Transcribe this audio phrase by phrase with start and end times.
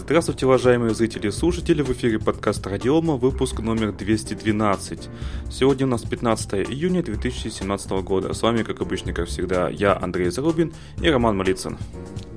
[0.00, 5.08] Здравствуйте, уважаемые зрители и слушатели, в эфире подкаст Радиома, выпуск номер 212.
[5.50, 8.32] Сегодня у нас 15 июня 2017 года.
[8.32, 11.78] С вами, как обычно, как всегда, я, Андрей Зарубин и Роман Малицын.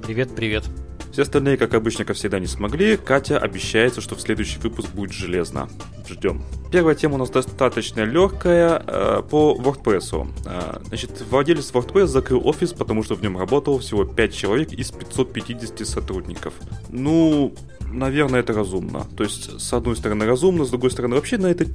[0.03, 0.65] Привет, привет.
[1.13, 2.97] Все остальные, как обычно, как всегда, не смогли.
[2.97, 5.69] Катя обещается, что в следующий выпуск будет железно.
[6.09, 6.43] Ждем.
[6.71, 10.27] Первая тема у нас достаточно легкая э, по WordPress.
[10.47, 14.89] Э, значит, владелец WordPress закрыл офис, потому что в нем работало всего 5 человек из
[14.89, 16.55] 550 сотрудников.
[16.89, 17.53] Ну,
[17.93, 19.05] наверное, это разумно.
[19.15, 21.65] То есть, с одной стороны, разумно, с другой стороны, вообще на это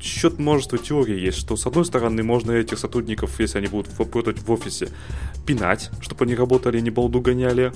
[0.00, 4.40] счет множество теорий есть, что с одной стороны можно этих сотрудников, если они будут работать
[4.40, 4.88] в офисе,
[5.46, 7.72] пинать, чтобы они работали и не балду гоняли.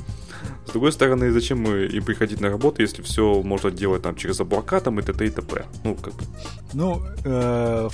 [0.67, 4.81] С другой стороны, зачем им приходить на работу, если все можно делать там через облака
[4.81, 5.27] там и т.д.
[5.27, 5.65] и т.п.
[5.85, 6.25] Ну, как бы.
[6.73, 7.89] Ну, э,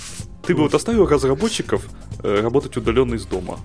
[0.45, 1.87] Ты бы вот оставил разработчиков
[2.23, 3.59] э, работать удаленно из дома.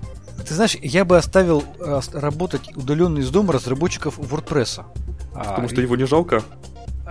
[0.46, 4.84] Ты знаешь, я бы оставил э, работать удаленно из дома разработчиков WordPress.
[5.38, 6.42] Потому а, что его не жалко?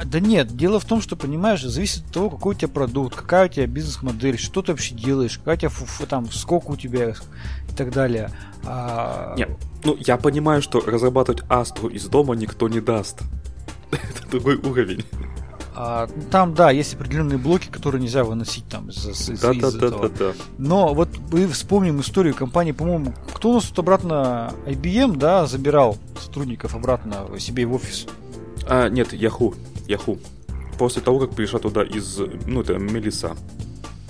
[0.05, 3.47] Да нет, дело в том, что, понимаешь, зависит от того, какой у тебя продукт, какая
[3.47, 7.75] у тебя бизнес-модель, что ты вообще делаешь, какая у тебя там, сколько у тебя и
[7.75, 8.30] так далее.
[8.64, 9.36] А...
[9.36, 9.50] Нет,
[9.83, 13.22] ну я понимаю, что разрабатывать Астру из дома никто не даст.
[13.92, 15.03] Это другой уровень.
[15.80, 19.67] А, там, да, есть определенные блоки, которые нельзя выносить там из, из, да, из да,
[19.67, 20.09] этого.
[20.09, 20.33] Да, да, да.
[20.58, 25.95] Но вот мы вспомним историю компании, по-моему, кто у нас тут обратно IBM, да, забирал
[26.20, 28.08] сотрудников обратно себе в офис?
[28.67, 29.55] А, нет, Yahoo.
[29.88, 30.20] Yahoo.
[30.80, 33.38] После того, как пришла туда из, ну, это Мелиса.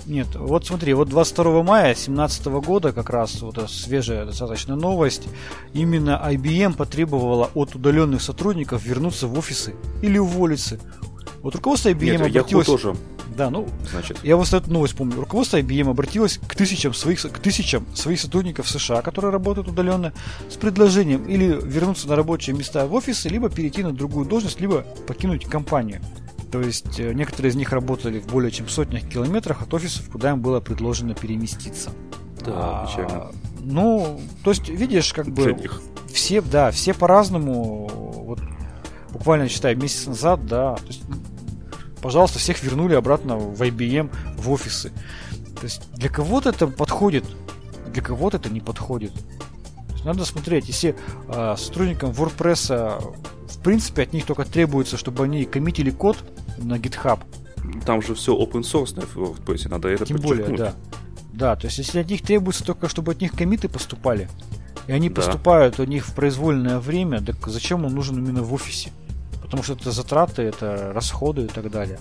[0.06, 5.28] Нет, вот смотри, вот 22 мая 2017 года, как раз вот свежая достаточно новость,
[5.74, 10.80] именно IBM потребовала от удаленных сотрудников вернуться в офисы или уволиться.
[11.42, 12.66] Вот руководство IBM Нет, обратилось...
[12.66, 12.94] тоже.
[13.36, 14.18] Да, ну, Значит.
[14.24, 15.14] я вот эту новость помню.
[15.20, 20.12] Руководство IBM обратилось к тысячам своих, к тысячам своих сотрудников США, которые работают удаленно,
[20.50, 24.84] с предложением или вернуться на рабочие места в офисы, либо перейти на другую должность, либо
[25.06, 26.00] покинуть компанию.
[26.50, 30.30] То есть э, некоторые из них работали в более чем сотнях километрах от офисов, куда
[30.30, 31.90] им было предложено переместиться.
[32.44, 33.30] Да, а.
[33.60, 35.56] Ну, то есть, видишь, как бы
[36.12, 37.88] все, да, все по-разному.
[38.24, 38.40] Вот
[39.10, 41.02] буквально, считай, месяц назад, да, то есть,
[42.00, 44.92] пожалуйста, всех вернули обратно в IBM, в офисы.
[45.56, 47.24] То есть для кого-то это подходит,
[47.92, 49.12] для кого-то это не подходит.
[50.04, 50.94] надо смотреть, если
[51.28, 53.16] э, сотрудникам WordPress
[53.48, 56.16] в принципе от них только требуется, чтобы они коммитили код
[56.58, 57.20] на GitHub.
[57.84, 60.74] Там же все open source в WordPress, надо это Тем более, да.
[61.32, 64.28] Да, то есть если от них требуется только, чтобы от них комиты поступали,
[64.86, 65.16] и они да.
[65.16, 68.90] поступают у них в произвольное время, так зачем он нужен именно в офисе?
[69.48, 71.98] Потому что это затраты, это расходы и так далее.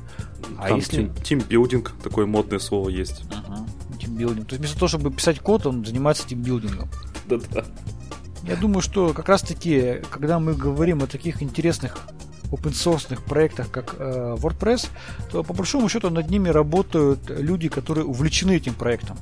[0.57, 1.09] А Там если...
[1.23, 3.23] Тимбилдинг, такое модное слово есть.
[3.31, 3.65] Ага,
[4.01, 4.47] тимбилдинг.
[4.47, 6.89] То есть вместо того, чтобы писать код, он занимается тимбилдингом.
[7.25, 7.63] Да-да.
[8.43, 11.97] Я думаю, что как раз-таки, когда мы говорим о таких интересных
[12.51, 14.89] open source проектах, как э, WordPress,
[15.31, 19.17] то по большому счету над ними работают люди, которые увлечены этим проектом.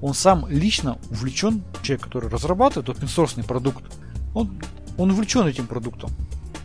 [0.00, 3.84] Он сам лично увлечен, человек, который разрабатывает open source продукт,
[4.34, 4.60] он,
[4.98, 6.10] он увлечен этим продуктом.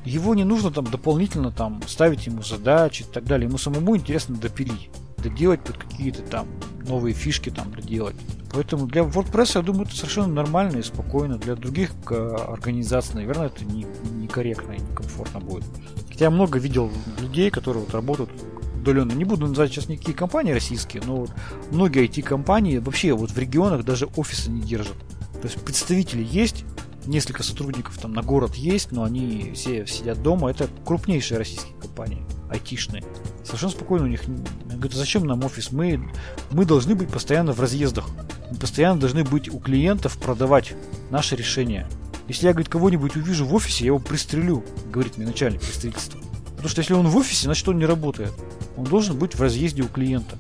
[0.06, 3.48] Его не нужно там дополнительно там ставить ему задачи и так далее.
[3.48, 6.48] Ему самому интересно допилить, доделать под какие-то там
[6.88, 8.16] новые фишки там доделать.
[8.54, 11.38] Поэтому для WordPress, я думаю, это совершенно нормально и спокойно.
[11.38, 13.86] Для других организаций, наверное, это не,
[14.16, 15.64] некорректно и некомфортно будет.
[16.10, 16.92] Хотя я много видел
[17.22, 18.32] людей, которые вот работают
[18.76, 19.14] удаленно.
[19.14, 21.32] Не буду называть сейчас никакие компании российские, но вот
[21.72, 24.98] многие IT-компании вообще вот в регионах даже офисы не держат.
[25.42, 26.66] То есть представители есть,
[27.06, 30.52] несколько сотрудников там на город есть, но они все сидят дома.
[30.52, 33.04] Это крупнейшие российские компании, айтишные.
[33.44, 34.24] Совершенно спокойно у них.
[34.66, 35.72] Говорят, зачем нам офис?
[35.72, 36.10] Мы,
[36.52, 38.10] мы должны быть постоянно в разъездах.
[38.50, 40.74] Мы постоянно должны быть у клиентов продавать
[41.10, 41.88] наши решения.
[42.28, 46.20] Если я, говорит, кого-нибудь увижу в офисе, я его пристрелю, говорит мне начальник представительства.
[46.52, 48.32] Потому что если он в офисе, значит он не работает.
[48.78, 50.38] Он должен быть в разъезде у клиента.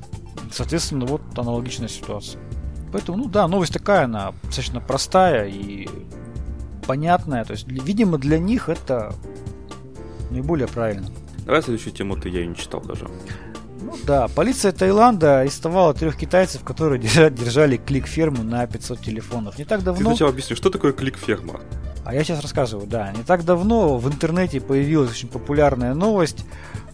[0.54, 2.40] Соответственно, вот аналогичная ситуация.
[2.92, 5.90] Поэтому, ну да, новость такая, она достаточно простая и
[6.91, 7.46] понятная.
[7.46, 9.13] То есть, видимо, для них это
[10.29, 11.07] наиболее правильно.
[11.45, 13.07] Давай следующую тему ты я не читал даже.
[13.81, 17.00] Ну да, полиция Таиланда арестовала трех китайцев, которые
[17.31, 19.57] держали, клик-ферму на 500 телефонов.
[19.57, 20.01] Не так давно...
[20.01, 21.62] Ты сначала объясни, что такое клик-ферма?
[22.04, 23.13] А я сейчас рассказываю, да.
[23.13, 26.45] Не так давно в интернете появилась очень популярная новость.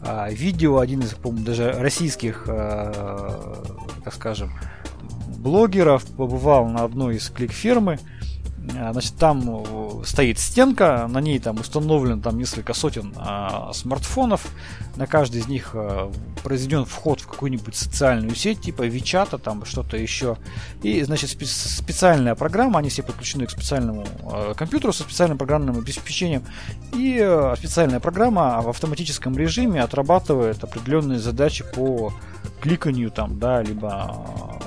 [0.02, 3.64] А, видео, один из, по-моему, даже российских, а,
[4.04, 4.52] так скажем,
[5.40, 7.98] блогеров побывал на одной из клик-фермы
[8.70, 14.48] значит, там э, стоит стенка, на ней там установлено там несколько сотен а, смартфонов,
[14.96, 16.12] на каждый из них а,
[16.44, 20.38] произведен вход в какую-нибудь социальную сеть, типа Вичата, там что-то еще.
[20.84, 25.78] И, значит, спе- специальная программа, они все подключены к специальному а, компьютеру со специальным программным
[25.78, 26.44] обеспечением,
[26.94, 32.14] и а, специальная программа в автоматическом режиме отрабатывает определенные задачи по
[32.62, 34.58] кликанию там, да, либо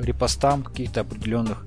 [0.00, 1.66] репостам каких-то определенных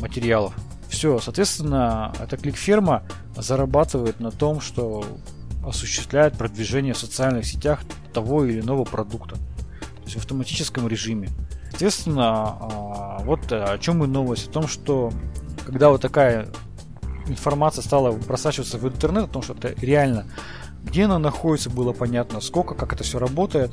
[0.00, 0.54] материалов.
[1.00, 3.04] Все, соответственно, эта клик-ферма
[3.34, 5.02] зарабатывает на том, что
[5.66, 7.80] осуществляет продвижение в социальных сетях
[8.12, 9.36] того или иного продукта.
[9.36, 11.30] То есть в автоматическом режиме.
[11.70, 14.48] Соответственно, а, вот о чем и новость.
[14.48, 15.10] О том, что
[15.64, 16.48] когда вот такая
[17.28, 20.26] информация стала просачиваться в интернет, о том, что это реально
[20.82, 23.70] где она находится, было понятно, сколько, как это все работает,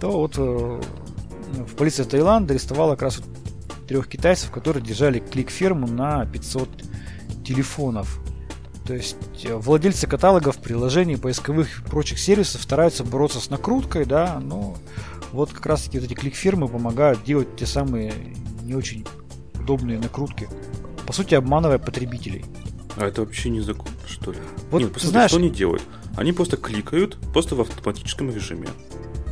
[0.00, 3.20] то вот э, в полиции Таиланда арестовала как раз
[3.86, 6.68] трех китайцев, которые держали клик-ферму на 500
[7.44, 8.20] телефонов.
[8.86, 14.38] То есть э, владельцы каталогов, приложений, поисковых и прочих сервисов стараются бороться с накруткой, да,
[14.40, 14.76] но
[15.32, 18.12] вот как раз таки вот эти клик-фирмы помогают делать те самые
[18.62, 19.06] не очень
[19.54, 20.48] удобные накрутки.
[21.06, 22.44] По сути, обманывая потребителей.
[22.96, 24.38] А это вообще незаконно, что ли?
[24.70, 25.82] Вот, Нет, посмотри, знаешь, что они делают?
[26.16, 28.68] Они просто кликают, просто в автоматическом режиме.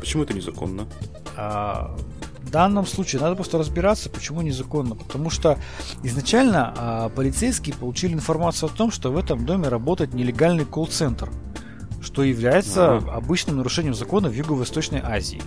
[0.00, 0.88] Почему это незаконно?
[1.36, 1.96] А,
[2.52, 4.94] данном случае надо просто разбираться, почему незаконно.
[4.94, 5.58] Потому что
[6.04, 11.30] изначально а, полицейские получили информацию о том, что в этом доме работает нелегальный колл-центр,
[12.00, 13.16] что является а.
[13.16, 15.42] обычным нарушением закона в Юго-Восточной Азии.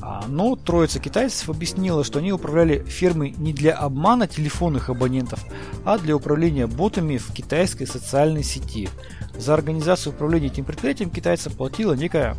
[0.00, 5.44] А, но троица китайцев объяснила, что они управляли фермой не для обмана телефонных абонентов,
[5.84, 8.88] а для управления ботами в китайской социальной сети.
[9.36, 12.36] За организацию управления этим предприятием китайцам платила некая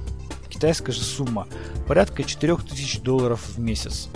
[0.59, 1.47] китайская же сумма,
[1.87, 4.09] порядка 4000 долларов в месяц.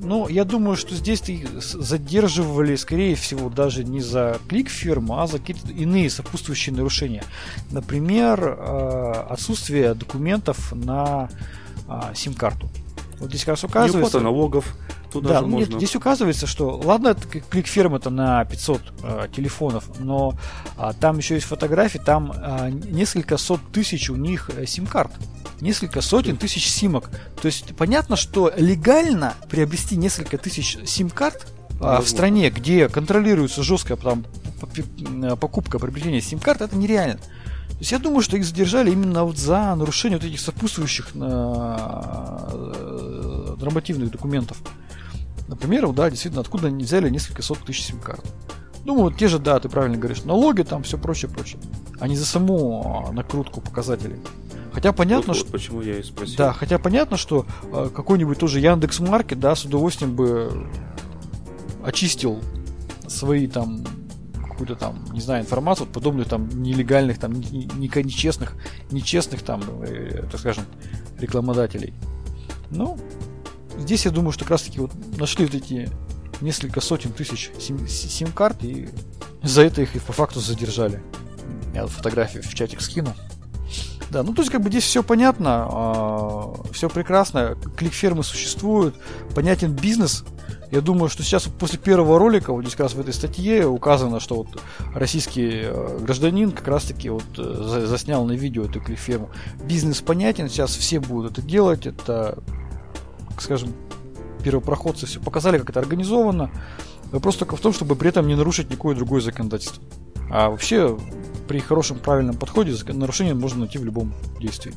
[0.00, 1.20] Но я думаю, что здесь
[1.60, 7.24] задерживали, скорее всего, даже не за клик фирмы, а за какие-то иные сопутствующие нарушения.
[7.72, 11.28] Например, э, отсутствие документов на
[11.88, 12.70] а, сим-карту.
[13.18, 14.18] Вот здесь как раз указывается...
[14.18, 14.74] Не налогов,
[15.10, 15.70] Туда да, же можно...
[15.70, 20.34] нет, здесь указывается, что ладно, клик это на 500 э, телефонов, но
[20.76, 25.12] а, там еще есть фотографии, там а, несколько сот тысяч у них э, сим-карт.
[25.60, 27.10] Несколько сотен тысяч симок.
[27.40, 31.46] То есть понятно, что легально приобрести несколько тысяч сим-карт
[31.80, 34.24] а, в стране, где контролируется жесткая там,
[35.22, 37.18] э, покупка, приобретение сим-карт, это нереально.
[37.78, 41.18] То есть я думаю, что их задержали именно вот за нарушение вот этих сопутствующих э,
[43.60, 44.58] нормативных документов.
[45.46, 48.24] Например, да, действительно, откуда они взяли несколько сот тысяч сим-карт.
[48.84, 51.60] Думаю, те же, да, ты правильно говоришь, налоги, там все прочее, прочее.
[52.00, 54.16] А не за саму накрутку показателей.
[54.72, 55.52] Хотя понятно, вот, вот, что...
[55.52, 56.36] почему я и спросил.
[56.36, 60.66] Да, хотя понятно, что э, какой-нибудь тоже Яндекс Маркет, да, с удовольствием бы
[61.84, 62.42] очистил
[63.06, 63.84] свои там
[64.58, 68.54] какую-то там, не знаю, информацию, подобную там нелегальных, там, нечестных,
[68.90, 70.64] нечестных там, э, так скажем,
[71.20, 71.94] рекламодателей.
[72.70, 72.98] Ну,
[73.78, 75.88] здесь я думаю, что как раз таки вот нашли вот эти
[76.40, 78.88] несколько сотен тысяч сим-карт и
[79.44, 81.00] за это их и по факту задержали.
[81.72, 83.14] Я вот фотографию в чатик скину.
[84.10, 88.96] Да, ну то есть как бы здесь все понятно, э, а, все прекрасно, клик-фермы существуют,
[89.36, 90.24] понятен бизнес.
[90.70, 94.20] Я думаю, что сейчас после первого ролика, вот здесь как раз в этой статье указано,
[94.20, 94.62] что вот
[94.94, 99.30] российский э, гражданин как раз таки вот э, заснял на видео эту клик-ферму.
[99.64, 102.38] Бизнес понятен, сейчас все будут это делать, это
[103.40, 103.72] скажем,
[104.42, 106.50] первопроходцы все показали, как это организовано.
[107.12, 109.82] Вопрос только в том, чтобы при этом не нарушить никакое другое законодательство.
[110.30, 110.98] А вообще,
[111.48, 114.74] при хорошем правильном подходе нарушение можно найти в любом действии.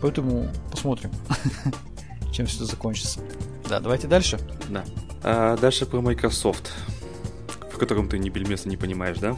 [0.00, 1.10] Поэтому посмотрим,
[2.32, 3.20] чем все это закончится.
[3.68, 4.38] Да, давайте дальше.
[4.68, 4.84] Да.
[5.22, 6.72] А дальше про Microsoft,
[7.72, 9.36] в котором ты ни бельмеса не понимаешь, да?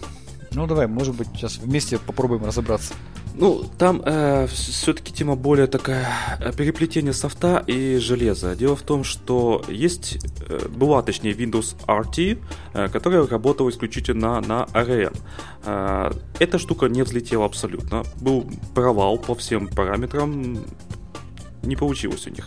[0.52, 2.94] Ну давай, может быть, сейчас вместе попробуем разобраться.
[3.34, 6.08] Ну, там э, все-таки тема более такая
[6.40, 8.56] э, переплетение софта и железа.
[8.56, 10.18] Дело в том, что есть,
[10.48, 12.42] э, была точнее Windows RT,
[12.74, 15.16] э, которая работала исключительно на ARM.
[15.64, 18.02] Э, эта штука не взлетела абсолютно.
[18.20, 18.44] Был
[18.74, 20.58] провал по всем параметрам,
[21.62, 22.46] не получилось у них.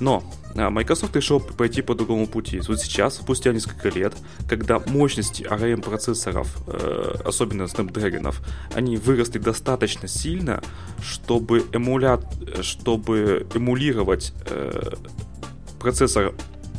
[0.00, 0.22] Но
[0.56, 2.60] а, Microsoft решил пойти по другому пути.
[2.66, 4.14] Вот сейчас, спустя несколько лет,
[4.48, 8.34] когда мощности ARM процессоров, э, особенно Snapdragon,
[8.74, 10.62] они выросли достаточно сильно,
[11.02, 12.20] чтобы, эмуля...
[12.62, 14.94] чтобы эмулировать э,
[15.78, 16.34] процессор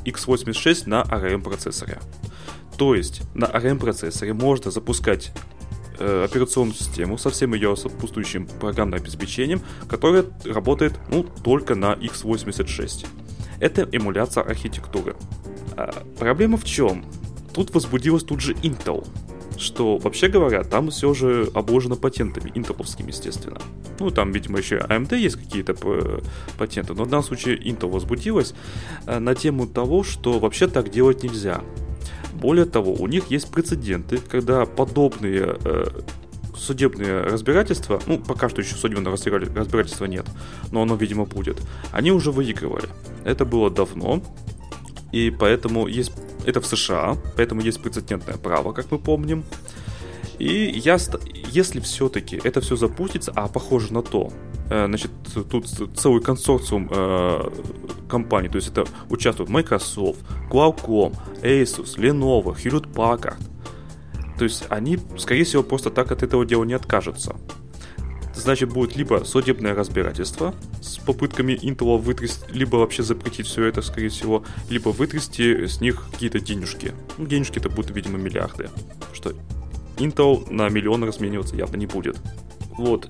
[0.06, 2.00] x86 на ARM процессоре.
[2.78, 5.32] То есть на ARM процессоре можно запускать
[6.00, 13.06] э, операционную систему со всем ее сопутствующим программным обеспечением, которая работает ну, только на x86
[13.60, 15.16] это эмуляция архитектуры.
[15.76, 17.06] А, проблема в чем?
[17.54, 19.06] Тут возбудилась тут же Intel.
[19.58, 23.60] что, вообще говоря, там все же обложено патентами, интеловскими, естественно.
[24.00, 26.22] Ну, там, видимо, еще AMD есть какие-то э,
[26.58, 28.54] патенты, но в данном случае Intel возбудилась
[29.06, 31.62] э, на тему того, что вообще так делать нельзя.
[32.34, 35.86] Более того, у них есть прецеденты, когда подобные э,
[36.56, 40.26] судебные разбирательства, ну, пока что еще судебного разбирательства нет,
[40.72, 42.90] но оно, видимо, будет, они уже выигрывали.
[43.24, 44.22] Это было давно,
[45.12, 46.12] и поэтому есть...
[46.46, 49.44] Это в США, поэтому есть прецедентное право, как мы помним.
[50.40, 50.98] И я,
[51.52, 54.32] если все-таки это все запустится, а похоже на то,
[54.70, 55.12] э, значит,
[55.52, 57.50] тут целый консорциум э,
[58.08, 60.20] компаний, то есть это участвуют Microsoft,
[60.50, 63.38] Qualcomm, Asus, Lenovo, Hewlett Packard,
[64.38, 67.36] то есть они, скорее всего, просто так от этого дела не откажутся.
[68.34, 74.08] Значит, будет либо судебное разбирательство с попытками Intel вытрясти, либо вообще запретить все это, скорее
[74.08, 76.94] всего, либо вытрясти с них какие-то денежки.
[77.18, 78.70] Ну, денежки это будут, видимо, миллиарды.
[79.12, 79.34] Что
[80.00, 82.18] Intel на миллион размениваться явно не будет.
[82.78, 83.10] Вот.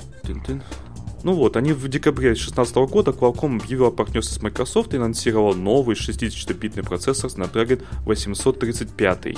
[1.24, 5.54] Ну вот, они в декабре 2016 года Qualcomm объявил о партнерстве с Microsoft и анонсировал
[5.54, 9.38] новый 64-битный процессор Snapdragon 835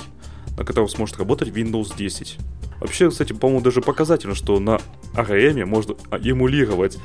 [0.56, 2.38] на котором сможет работать Windows 10.
[2.80, 4.80] Вообще, кстати, по-моему, даже показательно, что на
[5.14, 6.98] ARM можно эмулировать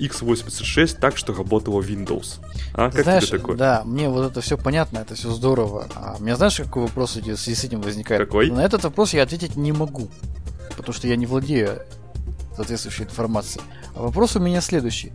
[0.00, 2.38] x86 так, что работало Windows.
[2.74, 3.56] А, как знаешь, тебе такое?
[3.56, 5.86] Да, мне вот это все понятно, это все здорово.
[5.94, 8.20] А у меня знаешь, какой вопрос в связи с этим возникает?
[8.20, 8.50] Какой?
[8.50, 10.08] На этот вопрос я ответить не могу,
[10.76, 11.82] потому что я не владею
[12.56, 13.64] соответствующей информацией.
[13.94, 15.12] А вопрос у меня следующий.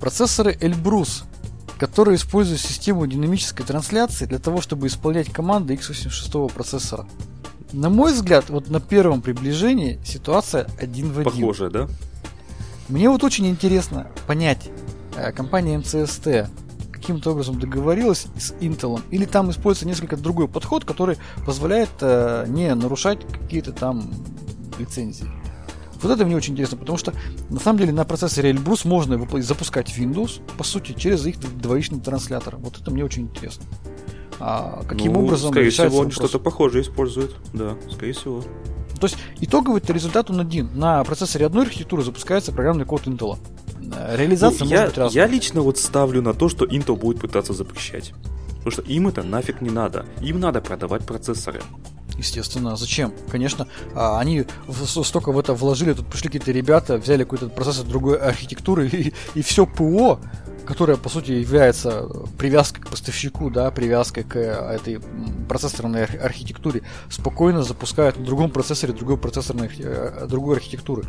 [0.00, 1.24] Процессоры Elbrus
[1.78, 7.06] который использует систему динамической трансляции для того, чтобы исполнять команды x86 процессора.
[7.72, 11.32] На мой взгляд, вот на первом приближении ситуация один в один.
[11.32, 11.88] Похоже, да?
[12.88, 14.70] Мне вот очень интересно понять,
[15.16, 16.48] э, компания МЦСТ
[16.92, 22.74] каким-то образом договорилась с Intel, или там используется несколько другой подход, который позволяет э, не
[22.74, 24.10] нарушать какие-то там
[24.78, 25.30] лицензии.
[26.02, 27.14] Вот это мне очень интересно, потому что
[27.48, 32.56] на самом деле на процессоре Elbrus можно запускать Windows, по сути, через их двоичный транслятор.
[32.56, 33.64] Вот это мне очень интересно.
[34.38, 37.36] А каким ну, образом скорее всего, они что-то похожее используют.
[37.54, 38.44] Да, скорее всего.
[39.00, 40.70] То есть итоговый результат он один.
[40.74, 43.38] На процессоре одной архитектуры запускается программный код Intel.
[44.14, 45.22] Реализация ну, может я, быть разной.
[45.22, 48.12] Я лично вот ставлю на то, что Intel будет пытаться запрещать.
[48.58, 50.06] Потому что им это нафиг не надо.
[50.20, 51.62] Им надо продавать процессоры.
[52.18, 53.12] Естественно, зачем?
[53.30, 54.46] Конечно, а, они
[54.86, 59.42] столько в это вложили, тут пришли какие-то ребята, взяли какой-то процессор другой архитектуры, и, и
[59.42, 60.18] все ПО,
[60.66, 62.08] которое, по сути, является
[62.38, 65.00] привязкой к поставщику, да, привязкой к этой
[65.48, 71.04] процессорной архитектуре, спокойно запускают на другом процессоре другой процессорной, э, другой архитектуры.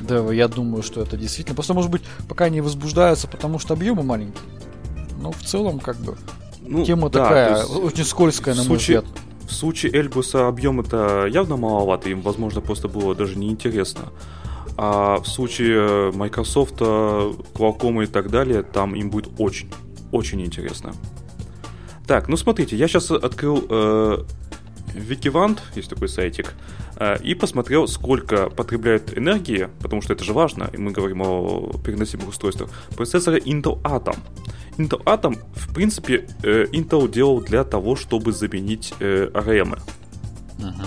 [0.00, 1.54] Да, я думаю, что это действительно.
[1.54, 4.42] Просто, может быть, пока не возбуждаются, потому что объемы маленькие.
[5.20, 6.16] Но в целом, как бы,
[6.60, 9.21] ну, тема да, такая, есть, очень скользкая, на мой случае, взгляд.
[9.52, 14.06] В случае Эльбуса объем это явно маловато, им, возможно, просто было даже неинтересно.
[14.78, 19.70] А в случае Microsoft, Qualcomm и так далее, там им будет очень,
[20.10, 20.94] очень интересно.
[22.06, 24.24] Так, ну смотрите, я сейчас открыл э,
[24.94, 26.54] Wikivant, есть такой сайтик,
[26.96, 31.72] э, и посмотрел, сколько потребляет энергии, потому что это же важно, и мы говорим о
[31.84, 34.16] переносимых устройствах, процессоры Intel Atom.
[34.78, 39.78] Intel Atom, в принципе, э, Intel делал для того, чтобы заменить э, ARM.
[40.58, 40.86] Uh-huh.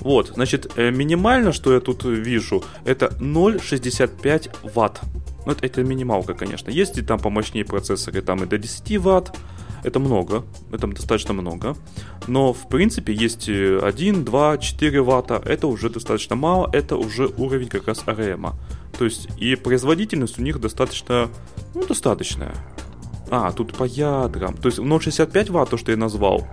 [0.00, 5.00] Вот, значит, э, минимально, что я тут вижу, это 0,65 ватт.
[5.44, 6.70] Ну, это, это минималка, конечно.
[6.70, 9.36] Есть и там помощнее процессоры, там и до 10 ватт.
[9.84, 11.76] Это много, это достаточно много.
[12.26, 15.40] Но, в принципе, есть 1, 2, 4 ватта.
[15.44, 18.54] Это уже достаточно мало, это уже уровень как раз ARM.
[18.98, 21.28] То есть и производительность у них достаточно,
[21.74, 22.54] ну, достаточная.
[23.30, 24.56] А, тут по ядрам.
[24.56, 26.46] То есть 0,65 Вт, то, что я назвал,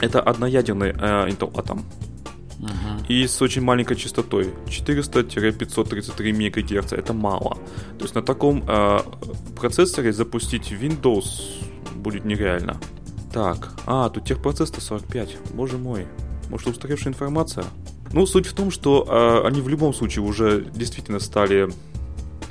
[0.00, 1.82] это одноядерный э, Intel Atom.
[2.58, 3.06] Uh-huh.
[3.08, 7.56] И с очень маленькой частотой 400-533 МГц это мало.
[7.98, 9.00] То есть на таком э,
[9.56, 11.24] процессоре запустить Windows
[11.96, 12.80] будет нереально.
[13.32, 15.36] Так, а, тут техпроцесс 45.
[15.54, 16.06] Боже мой.
[16.50, 17.64] Может, устаревшая информация?
[18.12, 21.70] Ну, суть в том, что э, они в любом случае уже действительно стали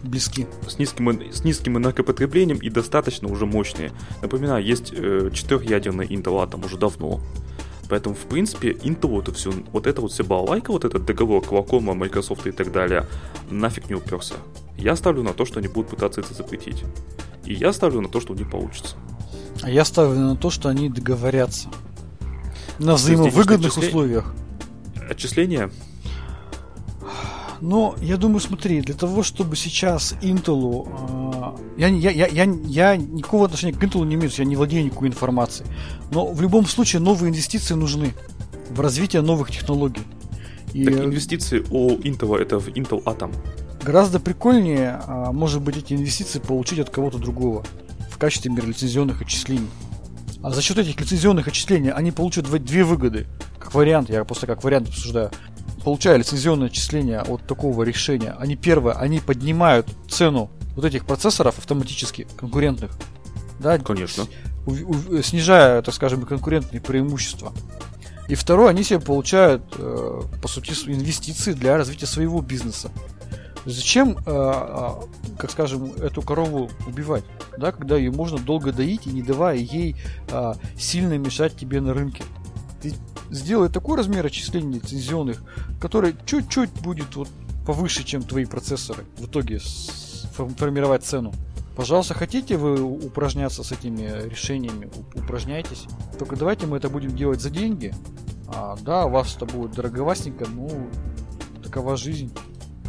[0.03, 0.47] близки.
[0.67, 3.91] С низким, с низким энергопотреблением и достаточно уже мощные.
[4.21, 7.21] Напоминаю, есть э, четырехъядерный Intel Atom уже давно.
[7.89, 11.93] Поэтому, в принципе, Intel это все, вот это вот все балалайка, вот этот договор Qualcomm,
[11.93, 13.05] Microsoft и так далее,
[13.49, 14.35] нафиг не уперся.
[14.77, 16.83] Я ставлю на то, что они будут пытаться это запретить.
[17.45, 18.95] И я ставлю на то, что у них получится.
[19.61, 21.69] А я ставлю на то, что они договорятся.
[22.79, 24.33] На взаимовыгодных условиях
[25.11, 25.71] отчисления?
[27.61, 30.87] Но я думаю, смотри, для того, чтобы сейчас Intel...
[30.89, 34.83] Э, я, я, я, я, я никакого отношения к Intel не имею, я не владею
[34.83, 35.69] никакой информацией.
[36.11, 38.13] Но в любом случае новые инвестиции нужны.
[38.71, 40.01] в развитие новых технологий.
[40.73, 43.33] И так инвестиции у Intel это в Intel Atom.
[43.83, 47.63] Гораздо прикольнее, а, может быть, эти инвестиции получить от кого-то другого
[48.09, 49.67] в качестве лицензионных отчислений.
[50.43, 53.27] А за счет этих лицензионных отчислений они получат две выгоды.
[53.61, 55.31] Как вариант, я просто как вариант обсуждаю.
[55.83, 62.27] Получая лицензионное отчисление от такого решения, они первое, они поднимают цену вот этих процессоров автоматически
[62.37, 62.91] конкурентных.
[63.59, 64.25] Да, Конечно.
[64.65, 67.51] У, у, снижая, так скажем, конкурентные преимущества.
[68.27, 72.91] И второе, они себе получают, э, по сути, инвестиции для развития своего бизнеса.
[73.65, 74.89] Зачем, э, э,
[75.37, 77.23] как скажем, эту корову убивать,
[77.57, 79.95] да, когда ее можно долго доить и не давая ей
[80.29, 82.23] э, сильно мешать тебе на рынке?
[82.81, 82.93] Ты
[83.29, 85.43] сделай такой размер отчислений лицензионных,
[85.79, 87.29] который чуть-чуть будет вот
[87.65, 89.59] повыше, чем твои процессоры в итоге
[90.57, 91.33] формировать цену.
[91.75, 95.85] Пожалуйста, хотите вы упражняться с этими решениями, упражняйтесь.
[96.19, 97.93] Только давайте мы это будем делать за деньги.
[98.47, 100.89] А, да, вас это будет дороговастенько, ну,
[101.63, 102.31] такова жизнь.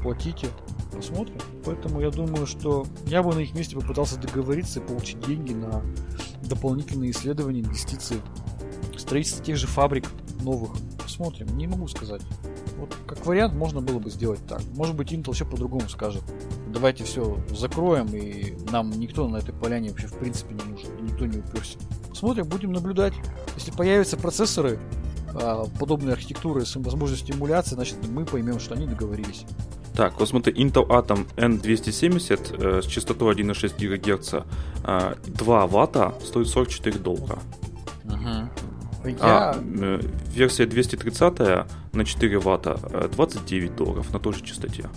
[0.02, 0.48] Платите,
[0.92, 1.38] посмотрим.
[1.64, 5.82] Поэтому я думаю, что я бы на их месте попытался договориться и получить деньги на
[6.42, 8.20] дополнительные исследования, инвестиции,
[9.02, 10.06] строительство тех же фабрик
[10.40, 10.72] новых.
[11.02, 12.22] Посмотрим, не могу сказать.
[12.78, 14.62] Вот как вариант можно было бы сделать так.
[14.74, 16.22] Может быть, Intel вообще по-другому скажет.
[16.68, 21.26] Давайте все закроем, и нам никто на этой поляне вообще в принципе не нужен, никто
[21.26, 21.78] не уперся.
[22.14, 23.14] Смотрим, будем наблюдать.
[23.56, 24.78] Если появятся процессоры
[25.34, 29.44] а, подобной архитектуры с возможностью эмуляции, значит мы поймем, что они договорились.
[29.94, 34.34] Так, вот смотри, Intel Atom N270 э, с частотой 1,6 ГГц
[34.84, 37.38] э, 2 ватта стоит 44 доллара.
[38.04, 38.61] Угу.
[39.04, 39.50] Я...
[39.50, 39.62] А
[40.34, 41.38] версия 230
[41.92, 44.88] на 4 ватта 29 э, долларов на той же частоте.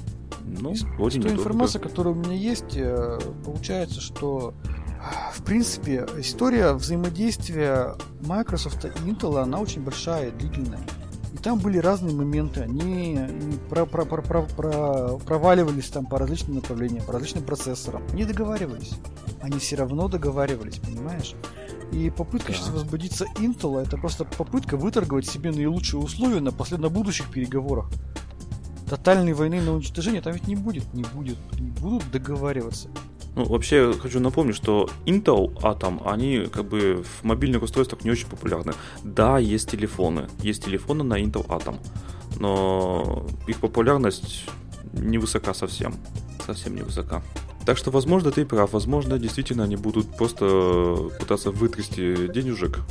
[0.46, 4.54] Ну, Из вроде той информации, которая у меня есть, э, получается, что
[5.34, 10.82] в принципе, история взаимодействия Microsoft и Intel, она очень большая, длительная.
[11.34, 13.20] И там были разные моменты, они
[13.70, 18.04] про, про, про, про, про, проваливались там по различным направлениям, по различным процессорам.
[18.14, 18.94] Не договаривались.
[19.42, 21.36] Они все равно договаривались, понимаешь?
[21.92, 22.58] И попытка да.
[22.58, 27.90] сейчас возбудиться Intel это просто попытка выторговать себе наилучшие условия на последно будущих переговорах.
[28.90, 32.90] Тотальной войны на уничтожение там ведь не будет, не будет, не будут договариваться.
[33.36, 38.28] Ну, вообще, хочу напомнить, что Intel Atom, они как бы в мобильных устройствах не очень
[38.28, 38.74] популярны.
[39.04, 41.78] Да, есть телефоны, есть телефоны на Intel Atom,
[42.40, 44.46] но их популярность
[44.94, 45.96] невысока совсем,
[46.46, 47.22] совсем невысока.
[47.66, 48.74] Так что, возможно, ты прав.
[48.74, 52.82] Возможно, действительно, они будут просто пытаться вытрясти денежек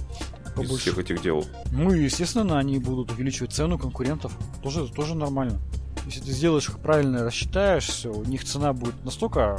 [0.57, 0.75] Побольше.
[0.75, 1.45] из всех этих дел.
[1.71, 4.37] Ну и, естественно, они будут увеличивать цену конкурентов.
[4.63, 5.61] Тоже, тоже нормально.
[6.07, 9.57] Если ты сделаешь их правильно, рассчитаешь все, у них цена будет настолько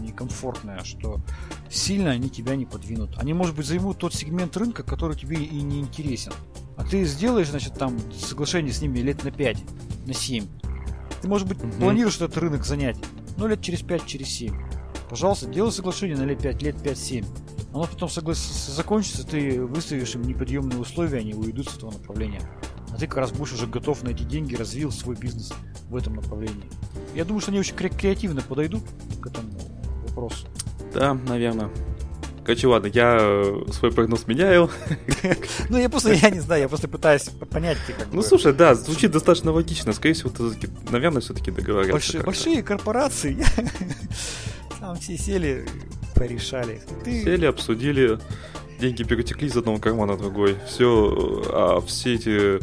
[0.00, 1.18] некомфортная, что
[1.70, 3.18] сильно они тебя не подвинут.
[3.18, 6.32] Они, может быть, займут тот сегмент рынка, который тебе и не интересен.
[6.76, 9.58] А ты сделаешь, значит, там соглашение с ними лет на 5,
[10.06, 10.46] на 7.
[11.22, 11.72] Ты, может быть, угу.
[11.72, 12.98] планируешь этот рынок занять
[13.36, 14.54] ну, лет через 5, через 7.
[15.08, 17.26] Пожалуйста, делай соглашение на лет 5, лет 5-7.
[17.74, 18.38] Оно потом соглас...
[18.38, 22.40] закончится, ты выставишь им неподъемные условия, они уйдут с этого направления.
[22.90, 25.52] А ты как раз будешь уже готов на эти деньги, развил свой бизнес
[25.88, 26.70] в этом направлении.
[27.14, 28.82] Я думаю, что они очень креативно подойдут
[29.20, 29.50] к этому
[30.06, 30.46] вопросу.
[30.92, 31.70] Да, наверное.
[32.44, 34.68] Короче, ладно, я э, свой прогноз меняю.
[35.68, 39.12] Ну, я просто, я не знаю, я просто пытаюсь понять, как Ну, слушай, да, звучит
[39.12, 39.92] достаточно логично.
[39.92, 40.30] Скорее всего,
[40.90, 42.22] наверное, все-таки договорятся.
[42.22, 43.44] Большие корпорации,
[44.80, 45.66] там все сели,
[46.14, 46.82] порешали.
[47.04, 48.18] Сели, обсудили,
[48.80, 50.56] деньги перетекли из одного кармана в другой.
[50.66, 52.58] Все, а все эти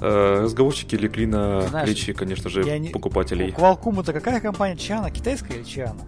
[0.00, 3.50] э, разговорчики легли на плечи, конечно же, покупателей.
[3.52, 4.76] Qualcomm это какая компания?
[4.76, 5.10] Чиана?
[5.10, 6.02] Китайская или Чиана?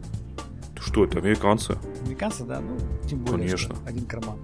[0.81, 1.79] Что это, американцы?
[2.05, 3.77] Американцы, да, ну, тем более, Конечно.
[3.87, 4.38] один карман.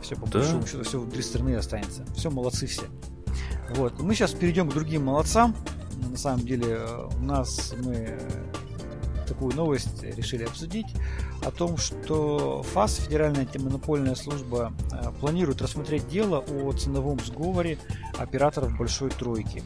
[0.00, 0.38] Все, по да?
[0.38, 2.04] большому счету, все внутри страны останется.
[2.16, 2.82] Все, молодцы все.
[3.76, 4.00] Вот.
[4.00, 5.54] Мы сейчас перейдем к другим молодцам.
[6.10, 6.80] На самом деле,
[7.16, 8.18] у нас мы
[9.26, 10.86] такую новость решили обсудить
[11.44, 17.78] о том, что ФАС, Федеральная антимонопольная служба, э, планирует рассмотреть дело о ценовом сговоре
[18.18, 19.62] операторов Большой Тройки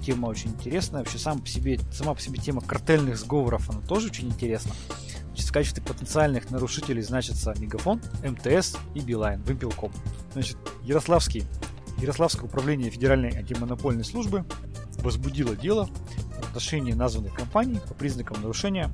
[0.00, 1.00] тема очень интересная.
[1.00, 4.72] Вообще сам по себе, сама по себе тема картельных сговоров, она тоже очень интересна.
[5.26, 9.92] Значит, в качестве потенциальных нарушителей значатся Мегафон, МТС и Билайн, Вимпелком.
[10.32, 11.44] Значит, Ярославский,
[11.98, 14.44] Ярославское управление Федеральной антимонопольной службы
[14.98, 18.90] возбудило дело в отношении названных компаний по признакам нарушения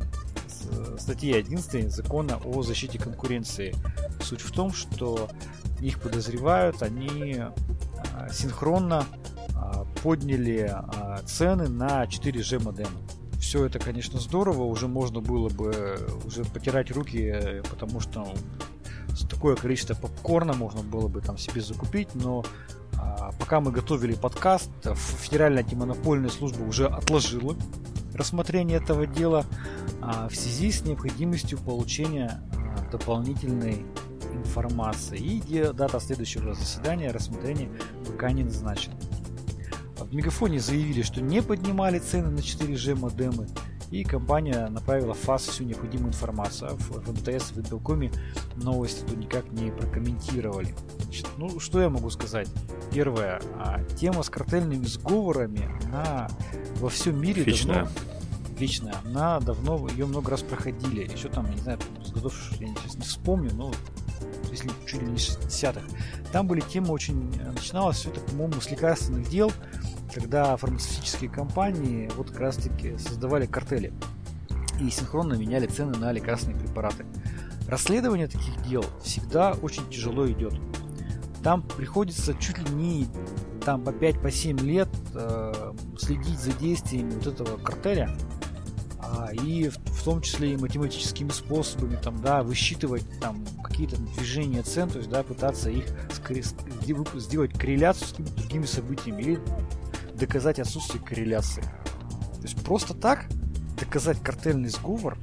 [0.99, 3.75] статьи 11 закона о защите конкуренции.
[4.21, 5.29] Суть в том, что
[5.81, 9.07] их подозревают, они а, синхронно
[10.07, 12.97] подняли а, цены на 4G модемы.
[13.41, 18.33] Все это, конечно, здорово, уже можно было бы уже потирать руки, потому что
[19.29, 22.45] такое количество попкорна можно было бы там себе закупить, но
[22.97, 27.57] А, пока мы готовили подкаст, Федеральная антимонопольная служба уже отложила
[28.15, 29.45] рассмотрение этого дела
[30.01, 32.41] а, в связи с необходимостью получения
[32.93, 33.85] дополнительной
[34.33, 35.19] информации.
[35.19, 37.69] И дата следующего заседания рассмотрения
[38.07, 38.95] пока не назначена.
[39.99, 43.49] В Мегафоне заявили, что не поднимали цены на 4G модемы,
[43.91, 46.71] и компания направила в ФАС всю необходимую информацию.
[46.71, 48.11] А в МТС в Белкоме
[48.57, 50.75] новости тут никак не прокомментировали.
[51.01, 52.49] Значит, ну, что я могу сказать?
[52.93, 53.41] Первое.
[53.59, 56.29] А, тема с картельными сговорами на
[56.77, 57.85] во всем мире Вечная.
[57.85, 57.91] давно
[58.59, 58.95] вечная.
[59.05, 61.11] Она давно, ее много раз проходили.
[61.11, 63.73] Еще там, не знаю, с годов, я сейчас не вспомню, но
[64.57, 65.81] если чуть ли не 60-х.
[66.33, 67.31] Там были темы очень...
[67.45, 69.53] Начиналось все это, по-моему, с лекарственных дел,
[70.13, 73.93] когда фармацевтические компании вот как раз-таки создавали картели
[74.81, 77.07] и синхронно меняли цены на лекарственные препараты.
[77.69, 80.55] Расследование таких дел всегда очень тяжело идет.
[81.43, 83.09] Там приходится чуть ли не
[83.65, 88.17] там по 5-7 по лет э, следить за действиями вот этого картеля,
[89.01, 94.89] а, и в том числе и математическими способами, там, да, высчитывать там какие-то движения цен,
[94.89, 95.87] то есть, да, пытаться их
[97.17, 99.41] сделать корреляцию с другими событиями или
[100.15, 101.63] доказать отсутствие корреляции.
[101.63, 103.27] То есть просто так
[103.81, 105.19] доказать картельный сговор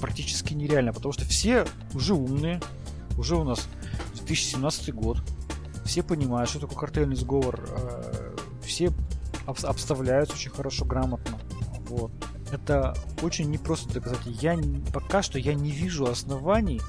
[0.00, 2.60] практически нереально, потому что все уже умные,
[3.16, 3.68] уже у нас
[4.14, 5.22] 2017 год,
[5.84, 8.90] все понимают, что такое картельный сговор, э, все
[9.46, 11.38] обставляются очень хорошо, грамотно.
[11.88, 12.10] Вот.
[12.52, 14.20] Это очень непросто доказать.
[14.24, 14.58] Я
[14.92, 16.80] пока что я не вижу оснований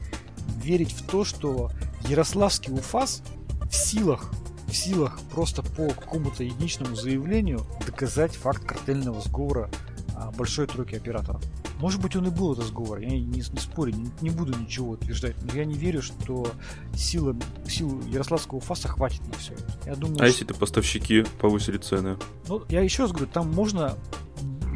[0.57, 1.71] верить в то, что
[2.07, 3.23] Ярославский УФАС
[3.69, 4.31] в силах
[4.71, 9.69] в силах просто по какому-то единичному заявлению доказать факт картельного сговора
[10.15, 11.43] а, большой тройки операторов.
[11.79, 14.91] Может быть, он и был это сговор, я не, не спорю, не, не буду ничего
[14.91, 16.51] утверждать, но я не верю, что
[16.95, 17.35] сила,
[17.67, 19.53] силу Ярославского ФАСа хватит на все
[19.85, 20.43] Я думаю, а что...
[20.43, 22.17] если поставщики повысили цены?
[22.47, 23.97] Ну, я еще раз говорю, там можно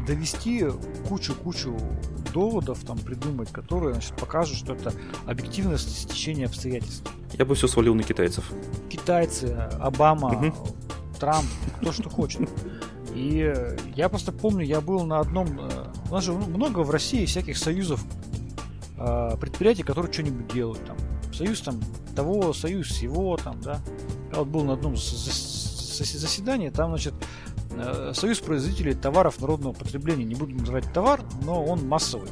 [0.06, 0.64] довести
[1.08, 1.76] кучу-кучу
[2.32, 4.92] доводов там придумать, которые значит, покажут, что это
[5.26, 7.10] объективное стечение обстоятельств.
[7.32, 8.50] Я бы все свалил на китайцев.
[8.88, 9.46] Китайцы,
[9.80, 10.54] Обама, угу.
[11.18, 11.46] Трамп,
[11.80, 12.48] кто что хочет.
[13.14, 13.52] И
[13.94, 15.58] я просто помню, я был на одном...
[15.58, 18.04] Э, у нас же много в России всяких союзов
[18.98, 20.84] э, предприятий, которые что-нибудь делают.
[20.84, 20.96] Там,
[21.32, 21.80] союз там
[22.14, 23.80] того, союз всего, там, да.
[24.32, 27.14] Я вот был на одном заседании, там, значит,
[28.14, 32.28] Союз производителей товаров народного потребления, не буду называть товар, но он массовый.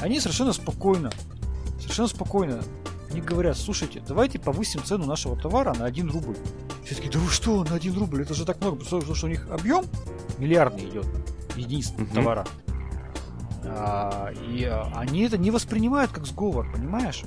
[0.00, 1.10] Они совершенно спокойно,
[1.80, 2.62] совершенно спокойно
[3.10, 6.36] не говорят, слушайте, давайте повысим цену нашего товара на 1 рубль.
[6.84, 9.30] Все таки да вы что, на 1 рубль, это же так много, потому что у
[9.30, 9.84] них объем
[10.38, 11.06] миллиардный идет,
[11.56, 12.06] единиц угу.
[12.14, 12.46] товара.
[13.64, 17.24] А, и а, они это не воспринимают как сговор, понимаешь?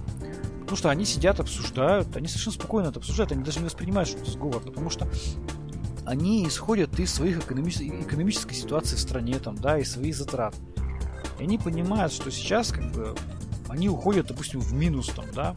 [0.62, 4.20] Потому что они сидят, обсуждают, они совершенно спокойно это обсуждают, они даже не воспринимают, что
[4.20, 5.08] это сговор, потому что
[6.10, 10.56] они исходят из своих экономи- экономической ситуации в стране, там, да, и своих затрат.
[11.38, 13.15] И они понимают, что сейчас как бы
[13.67, 15.56] они уходят, допустим, в минус там, да,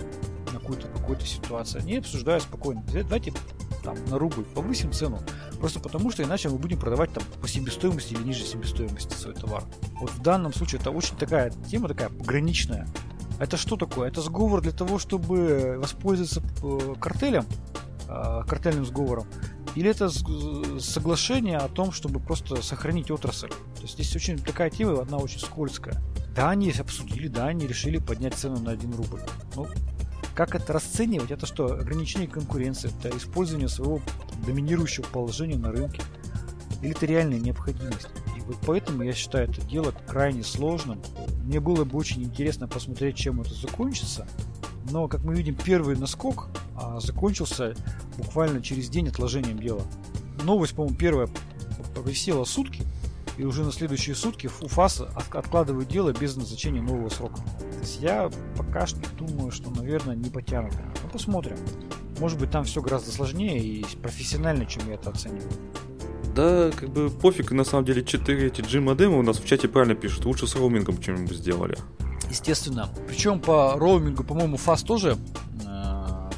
[0.53, 1.81] на какую-то какую-то ситуацию.
[1.81, 2.85] Они обсуждают спокойно.
[2.93, 3.33] Давайте
[3.83, 5.21] там на рубль повысим цену.
[5.59, 9.65] Просто потому, что иначе мы будем продавать там по себестоимости или ниже себестоимости свой товар.
[10.01, 12.87] Вот в данном случае это очень такая тема такая пограничная.
[13.39, 14.09] Это что такое?
[14.09, 17.47] Это сговор для того, чтобы воспользоваться э, картелем,
[18.07, 19.27] э, картельным сговором.
[19.75, 20.11] Или это
[20.81, 23.49] соглашение о том, чтобы просто сохранить отрасль?
[23.49, 26.03] То есть здесь очень такая тема, одна очень скользкая.
[26.35, 29.21] Да, они обсудили, да, они решили поднять цену на 1 рубль.
[29.57, 29.67] Ну,
[30.35, 31.31] как это расценивать?
[31.31, 34.01] Это что, ограничение конкуренции, это использование своего
[34.47, 36.03] доминирующего положения на рынке?
[36.83, 38.09] Или это реальная необходимость?
[38.37, 41.01] И вот поэтому я считаю это дело крайне сложным.
[41.45, 44.27] Мне было бы очень интересно посмотреть, чем это закончится.
[44.91, 47.75] Но, как мы видим, первый наскок а, закончился
[48.17, 49.83] буквально через день отложением дела.
[50.45, 51.29] Новость, по-моему, первая
[51.95, 52.83] повисела сутки,
[53.39, 57.37] и уже на следующие сутки УФАС откладывает дело без назначения нового срока.
[57.59, 60.73] То есть я пока что думаю, что, наверное, не потянут.
[61.03, 61.57] Ну, посмотрим.
[62.19, 65.51] Может быть, там все гораздо сложнее и профессиональнее, чем я это оцениваю.
[66.35, 69.95] Да, как бы пофиг, на самом деле 4 эти G-модемы у нас в чате правильно
[69.95, 71.77] пишут, лучше с роумингом чем-нибудь сделали.
[72.33, 72.89] Естественно.
[73.07, 75.19] Причем по роумингу, по-моему, ФАС тоже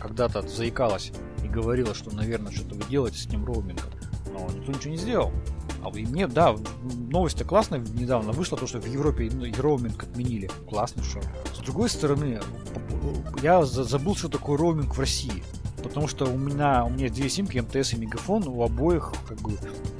[0.00, 1.12] когда-то заикалась
[1.44, 3.90] и говорила, что, наверное, что-то вы делаете с ним роумингом.
[4.32, 5.30] Но никто ничего не сделал.
[5.84, 10.50] А и мне, да, новость-то классная недавно вышла, то, что в Европе ну, роуминг отменили.
[10.68, 11.20] Классно, что.
[11.54, 12.40] С другой стороны,
[13.40, 15.44] я забыл, что такое роуминг в России.
[15.80, 19.52] Потому что у меня, у меня две симки, МТС и Мегафон, у обоих как бы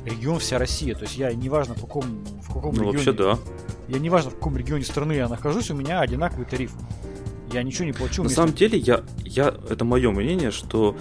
[0.05, 0.97] регион вся Россия.
[0.97, 2.97] То есть я неважно в каком, в каком ну, регионе.
[2.97, 3.39] Вообще да.
[3.89, 6.73] Я неважно в каком регионе страны я нахожусь, у меня одинаковый тариф.
[7.53, 8.23] Я ничего не плачу.
[8.23, 10.97] На самом деле, я, я, это мое мнение, что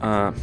[0.00, 0.34] а,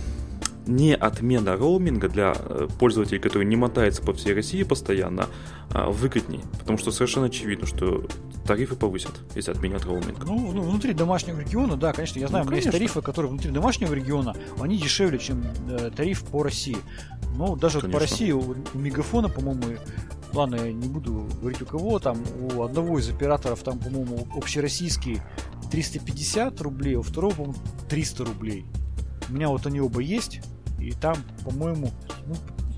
[0.68, 5.28] не отмена роуминга для э, пользователей, которые не мотаются по всей России постоянно,
[5.72, 6.42] а, выгодней.
[6.60, 8.06] Потому что совершенно очевидно, что
[8.46, 10.24] тарифы повысят, если отменят роуминг.
[10.26, 13.32] Ну, ну внутри домашнего региона, да, конечно, я знаю, ну, у меня есть тарифы, которые
[13.32, 16.78] внутри домашнего региона, они дешевле, чем э, тариф по России.
[17.36, 19.78] Но даже вот по России у, у Мегафона, по-моему,
[20.34, 25.22] ладно, я не буду говорить у кого, там у одного из операторов, там, по-моему, общероссийский
[25.72, 27.56] 350 рублей, у второго, по-моему,
[27.90, 28.66] 300 рублей.
[29.30, 30.42] У меня вот они оба есть,
[30.80, 31.92] и там, по-моему,
[32.28, 32.36] ну,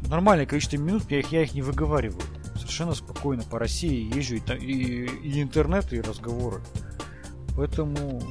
[0.08, 2.22] нормальное количество минут, я их, я их не выговариваю.
[2.68, 6.62] Совершенно спокойно по России езжу, и, и, и интернет, и разговоры.
[7.56, 8.22] Поэтому,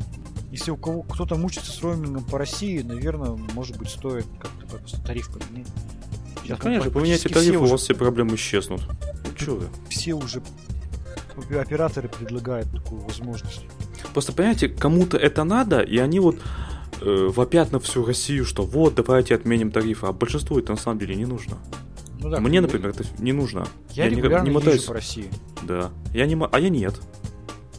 [0.53, 5.03] если у кого кто-то мучится с роумингом по России, наверное, может быть, стоит как-то просто
[5.03, 5.69] тариф поменять.
[6.43, 8.83] Сейчас, конечно, поменяйте тариф, у вас все проблемы исчезнут.
[9.47, 9.67] Ну, вы?
[9.89, 10.43] Все уже
[11.59, 13.63] операторы предлагают такую возможность.
[14.13, 16.41] Просто, понимаете, кому-то это надо, и они вот
[17.01, 20.99] э, вопят на всю Россию, что вот, давайте отменим тарифы, а большинству это на самом
[20.99, 21.57] деле не нужно.
[22.19, 23.67] Ну, да, Мне, например, это не нужно.
[23.91, 25.31] Я, я регулярно не, не мотаюсь по России.
[25.63, 25.91] Да.
[26.13, 27.01] Я не, а я нет.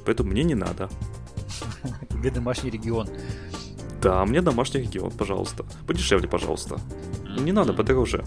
[0.05, 0.89] Поэтому мне не надо.
[2.09, 3.09] Тебе домашний регион.
[4.01, 5.65] Да, мне домашний регион, пожалуйста.
[5.85, 6.79] Подешевле, пожалуйста.
[7.39, 8.23] Не надо, подороже.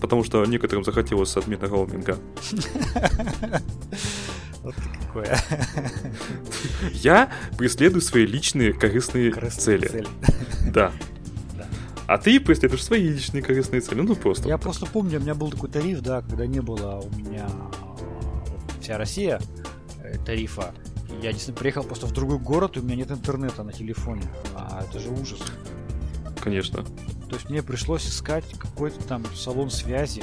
[0.00, 2.18] Потому что некоторым захотелось отмена роуминга.
[4.62, 4.74] Вот
[5.06, 5.38] какое.
[6.92, 9.86] Я преследую свои личные корыстные цели.
[9.86, 10.06] цели.
[10.72, 10.92] Да.
[12.06, 14.00] А ты преследуешь свои личные корыстные цели.
[14.00, 14.48] Ну, просто.
[14.48, 17.48] Я просто помню, у меня был такой тариф, да, когда не было у меня
[18.80, 19.40] вся Россия
[20.02, 20.74] э, тарифа.
[21.22, 24.24] Я действительно приехал просто в другой город, и у меня нет интернета на телефоне.
[24.54, 25.40] А это же ужас.
[26.40, 26.84] Конечно.
[27.28, 30.22] То есть мне пришлось искать какой-то там салон связи,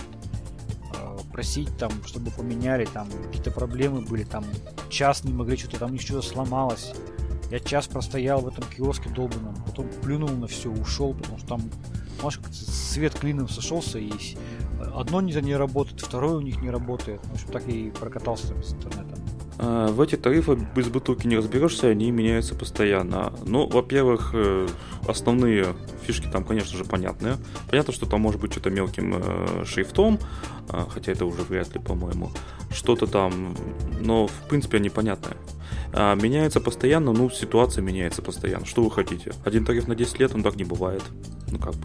[1.39, 4.43] просить там, чтобы поменяли, там какие-то проблемы были, там
[4.89, 6.93] час не могли, что-то там что-то сломалось.
[7.49, 11.61] Я час простоял в этом киоске долбанном, потом плюнул на все, ушел, потому что там,
[12.19, 14.11] знаешь, свет клином сошелся, и
[14.93, 17.25] одно не, не работает, второе у них не работает.
[17.25, 19.19] В общем, так и прокатался с интернетом.
[19.61, 23.33] А, в эти тарифы без бутылки не разберешься, они меняются постоянно.
[23.45, 24.67] Ну, во-первых, э,
[25.05, 27.35] основные фишки там, конечно же, понятные.
[27.69, 30.17] Понятно, что там может быть что-то мелким э, шрифтом,
[30.69, 32.31] э, хотя это уже вряд ли, по-моему.
[32.71, 33.53] Что-то там,
[33.99, 35.35] но в принципе они понятные.
[35.91, 38.65] А, меняется постоянно, ну, ситуация меняется постоянно.
[38.65, 39.33] Что вы хотите?
[39.43, 41.03] Один тариф на 10 лет, он так не бывает.
[41.51, 41.75] Ну, как.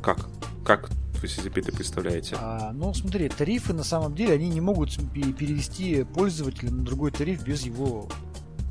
[0.00, 0.28] Как?
[0.64, 0.90] Как
[1.22, 2.36] вы себе это представляете?
[2.38, 7.42] А, ну, смотри, тарифы на самом деле, они не могут перевести пользователя на другой тариф
[7.42, 8.08] без его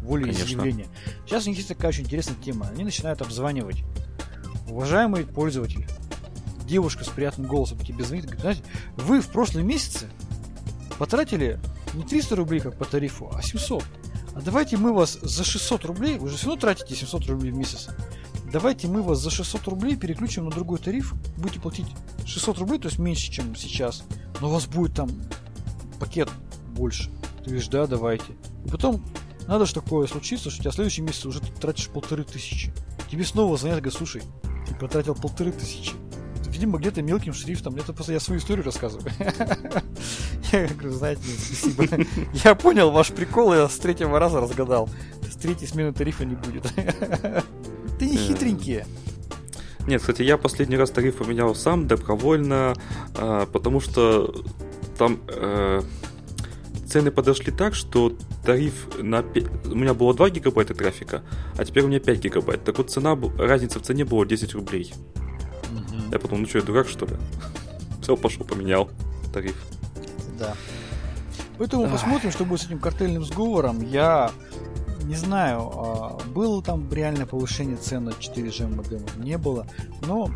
[0.02, 0.88] воли изъявления.
[1.26, 2.68] Сейчас у них есть такая очень интересная тема.
[2.74, 3.84] Они начинают обзванивать.
[4.68, 5.88] Уважаемый пользователь,
[6.66, 8.64] девушка с приятным голосом тебе звонит, говорит, знаете,
[8.98, 10.08] вы в прошлом месяце
[10.98, 11.60] потратили
[11.94, 13.84] не 300 рублей, как по тарифу, а 700.
[14.36, 17.56] А давайте мы вас за 600 рублей, вы же все равно тратите 700 рублей в
[17.56, 17.90] месяц,
[18.52, 21.88] давайте мы вас за 600 рублей переключим на другой тариф, будете платить
[22.26, 24.04] 600 рублей, то есть меньше, чем сейчас,
[24.42, 25.10] но у вас будет там
[26.00, 26.30] пакет
[26.76, 27.12] больше.
[27.40, 28.34] Ты говоришь, да, давайте.
[28.66, 29.04] И потом
[29.48, 32.72] надо же такое случиться, что у тебя в следующем месяце уже ты тратишь полторы тысячи.
[33.10, 34.22] Тебе снова звонят, говорят, слушай,
[34.68, 35.94] ты потратил полторы тысячи.
[36.48, 37.76] Видимо, где-то мелким шрифтом.
[37.76, 39.10] Это просто я свою историю рассказываю.
[40.52, 42.06] Я говорю, знаете, спасибо.
[42.44, 44.90] Я понял ваш прикол, я с третьего раза разгадал.
[45.32, 46.74] С третьей смены тарифа не будет.
[48.00, 48.86] Ты не хитренькие.
[49.88, 52.76] Нет, кстати, я последний раз тариф поменял сам добровольно,
[53.16, 54.44] а, потому что
[54.98, 55.82] там э,
[56.88, 59.68] цены подошли так, что тариф на 5...
[59.68, 61.24] у меня было 2 гигабайта трафика,
[61.58, 62.64] а теперь у меня 5 гигабайт.
[62.64, 64.94] Так вот цена, разница в цене была 10 рублей.
[65.72, 66.12] Угу.
[66.12, 67.14] Я подумал, ну что, я дурак что ли?
[68.02, 68.90] Все, пошел, поменял
[69.34, 69.56] тариф.
[70.38, 70.56] Да.
[71.58, 73.82] Поэтому посмотрим, что будет с этим картельным сговором.
[73.82, 74.32] Я
[75.10, 79.66] не знаю, а, было там реальное повышение цен на 4G модемов, не было,
[80.06, 80.30] но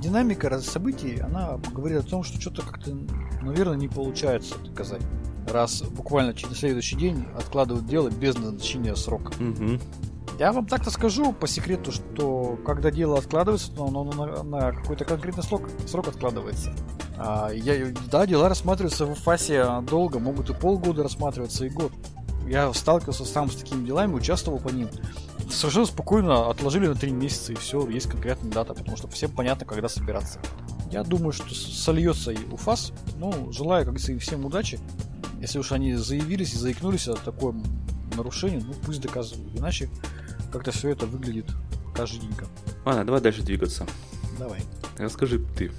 [0.00, 2.96] динамика событий, она говорит о том, что что-то как-то,
[3.42, 5.02] наверное, не получается доказать.
[5.46, 9.32] Раз буквально через следующий день откладывают дело без назначения срока.
[9.34, 9.78] Угу.
[10.38, 15.04] Я вам так-то скажу по секрету, что когда дело откладывается, то оно на, на какой-то
[15.04, 16.72] конкретный срок, срок откладывается.
[17.18, 21.92] А, я, да, дела рассматриваются в фасе долго, могут и полгода рассматриваться, и год
[22.48, 24.88] я сталкивался сам с такими делами, участвовал по ним.
[25.50, 29.66] Совершенно спокойно отложили на три месяца, и все, есть конкретная дата, потому что всем понятно,
[29.66, 30.40] когда собираться.
[30.90, 32.92] Я думаю, что сольется и УФАС.
[33.16, 34.80] Ну, желаю, как говорится, всем удачи.
[35.40, 37.62] Если уж они заявились и заикнулись о таком
[38.16, 39.54] нарушении, ну пусть доказывают.
[39.54, 39.90] Иначе
[40.50, 41.46] как-то все это выглядит
[41.94, 42.46] кажденько.
[42.84, 43.86] Ладно, давай дальше двигаться.
[44.38, 44.62] Давай.
[44.96, 45.70] Расскажи ты.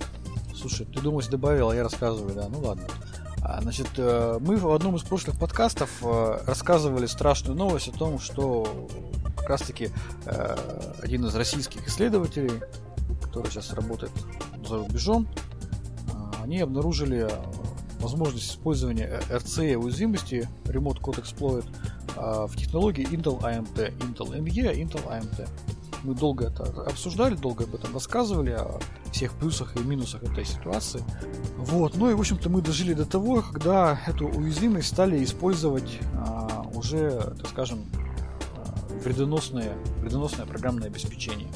[0.56, 2.48] Слушай, ты думаешь, добавил, а я рассказываю, да?
[2.50, 2.86] Ну ладно.
[3.42, 8.20] А, значит, э, мы в одном из прошлых подкастов э, рассказывали страшную новость о том,
[8.20, 8.88] что
[9.38, 9.90] как раз-таки
[10.26, 10.58] э,
[11.02, 12.62] один из российских исследователей,
[13.22, 14.12] который сейчас работает
[14.68, 15.28] за рубежом,
[16.44, 17.30] они обнаружили
[18.00, 21.66] возможность использования RCA уязвимости Remote Code Exploit
[22.48, 25.48] в технологии Intel AMT, Intel ME, Intel AMT.
[26.04, 28.80] Мы долго это обсуждали, долго об этом рассказывали, о
[29.12, 31.04] всех плюсах и минусах этой ситуации.
[31.58, 31.96] Вот.
[31.96, 37.34] Ну и, в общем-то, мы дожили до того, когда эту уязвимость стали использовать а, уже,
[37.38, 37.80] так скажем,
[38.56, 41.50] а, вредоносное, вредоносное программное обеспечение.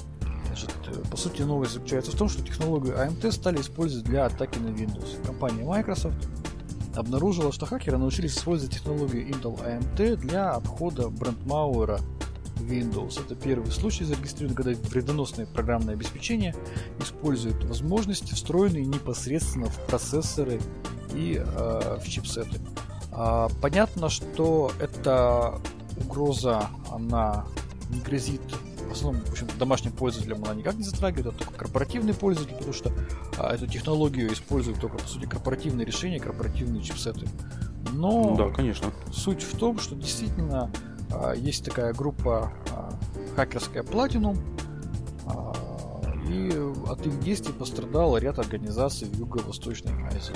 [0.48, 0.72] Значит,
[1.10, 5.26] по сути, новость заключается в том, что технологию AMT стали использовать для атаки на Windows.
[5.26, 6.28] Компания Microsoft
[6.96, 12.00] обнаружила, что хакеры научились использовать технологию Intel AMT для обхода брендмауэра
[12.68, 13.24] Windows.
[13.24, 16.56] Это первый случай зарегистрирован, когда вредоносное программное обеспечение
[17.00, 20.60] использует возможности, встроенные непосредственно в процессоры
[21.14, 22.60] и э, в чипсеты.
[23.12, 25.60] А, понятно, что эта
[25.98, 27.46] угроза, она
[27.90, 28.42] не грозит
[28.88, 32.74] в основном, в общем домашним пользователям она никак не затрагивает, а только корпоративные пользователи, потому
[32.74, 32.92] что
[33.38, 37.28] а, эту технологию используют только, по сути, корпоративные решения, корпоративные чипсеты.
[37.92, 38.92] Но да, конечно.
[39.12, 40.72] суть в том, что действительно
[41.36, 42.94] есть такая группа а,
[43.36, 44.38] хакерская Platinum,
[45.26, 45.54] а,
[46.28, 46.52] и
[46.88, 50.36] от их действий пострадал ряд организаций в Юго-Восточной Азии.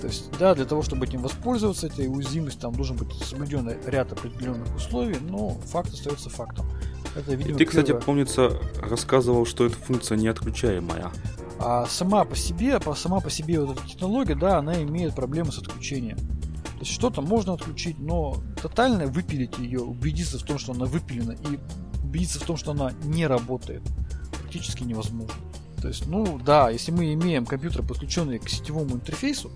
[0.00, 4.12] То есть, да, для того, чтобы этим воспользоваться, этой уязвимостью, там должен быть соблюден ряд
[4.12, 6.66] определенных условий, но факт остается фактом.
[7.14, 8.02] Это, видимо, Ты, кстати, первое...
[8.02, 11.10] помнится, рассказывал, что эта функция не отключаемая.
[11.58, 15.58] А сама по себе, сама по себе вот эта технология, да, она имеет проблемы с
[15.58, 16.18] отключением.
[16.76, 21.32] То есть что-то можно отключить, но тотально выпилить ее, убедиться в том, что она выпилена,
[21.32, 21.58] и
[22.04, 23.82] убедиться в том, что она не работает,
[24.32, 25.34] практически невозможно.
[25.80, 29.50] То есть, ну да, если мы имеем компьютер, подключенный к сетевому интерфейсу,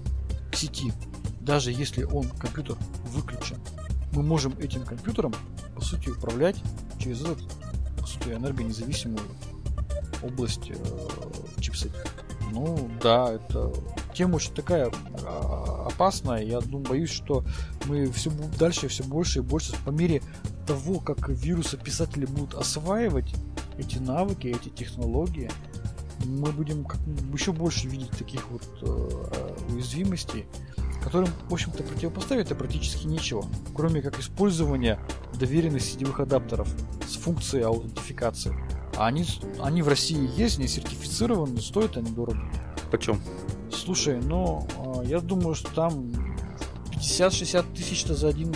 [0.51, 0.93] к сети,
[1.41, 3.59] даже если он компьютер выключен,
[4.13, 5.35] мы можем этим компьютером,
[5.75, 6.57] по сути, управлять
[6.99, 7.41] через этот,
[7.99, 9.21] по сути, энергонезависимую
[10.23, 10.75] область э,
[11.57, 11.95] в чипсете.
[12.53, 13.73] Ну да, это
[14.15, 14.91] тема очень такая
[15.25, 16.43] а, опасная.
[16.43, 17.45] Я думаю, боюсь, что
[17.87, 20.23] мы все дальше все больше и больше по мере
[20.67, 23.35] того, как вирусы писатели будут осваивать
[23.79, 25.51] эти навыки, эти технологии,
[26.25, 26.87] мы будем
[27.33, 30.47] еще больше видеть таких вот э, уязвимостей,
[31.03, 33.45] которым, в общем-то, противопоставить-то практически нечего,
[33.75, 34.99] кроме как использования
[35.35, 36.69] доверенных сетевых адаптеров
[37.09, 38.55] с функцией аутентификации.
[38.97, 39.25] А они,
[39.63, 42.43] они в России есть, не сертифицированы, стоят они дорого.
[42.91, 43.21] Почем?
[43.91, 46.13] Слушай, ну, а, я думаю, что там
[46.93, 48.55] 50-60 тысяч-то за, один,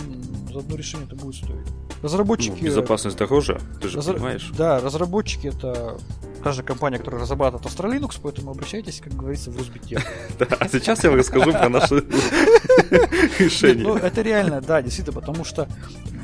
[0.49, 1.67] за одно решение это будет стоить.
[2.01, 2.55] Разработчики...
[2.57, 4.13] Ну, безопасность дороже, ты же разра...
[4.13, 4.49] понимаешь.
[4.57, 5.97] Да, разработчики это
[6.41, 10.05] та же компания, которая разрабатывает Astra Linux, поэтому обращайтесь, как говорится, в Русбитех.
[10.39, 11.95] Да, а сейчас я вам расскажу про наши
[13.37, 13.83] решения.
[13.83, 15.67] Ну, это реально, да, действительно, потому что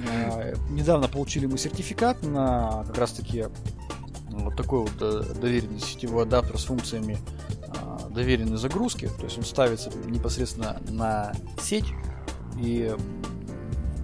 [0.09, 3.47] а, недавно получили мы сертификат на как раз-таки
[4.29, 7.17] вот такой вот э, доверенный сетевой адаптер с функциями
[8.11, 11.85] доверенной загрузки, то есть он ставится непосредственно на сеть
[12.59, 12.95] и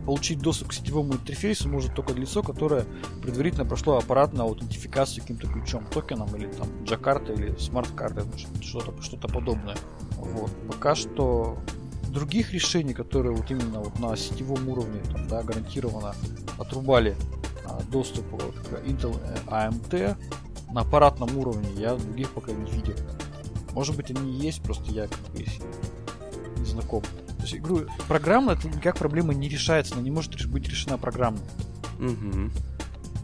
[0.06, 2.86] получить доступ к сетевому интерфейсу может только лицо, которое
[3.22, 8.24] предварительно прошло аппаратную аутентификацию каким-то ключом, токеном или там джакарта или смарт-картой,
[8.62, 9.76] что-то что подобное.
[10.16, 10.50] Вот.
[10.68, 11.58] Пока что
[12.08, 16.16] других решений, которые вот именно вот на сетевом уровне там, да, гарантированно
[16.58, 17.18] отрубали
[17.66, 20.16] а, доступ к Intel AMT
[20.72, 22.96] на аппаратном уровне, я других пока не видел.
[23.78, 25.46] Может быть, они есть, просто я как бы
[26.58, 27.04] не знаком.
[27.04, 31.42] То есть, игру программно это никак проблема не решается, она не может быть решена программно.
[32.00, 32.50] Угу.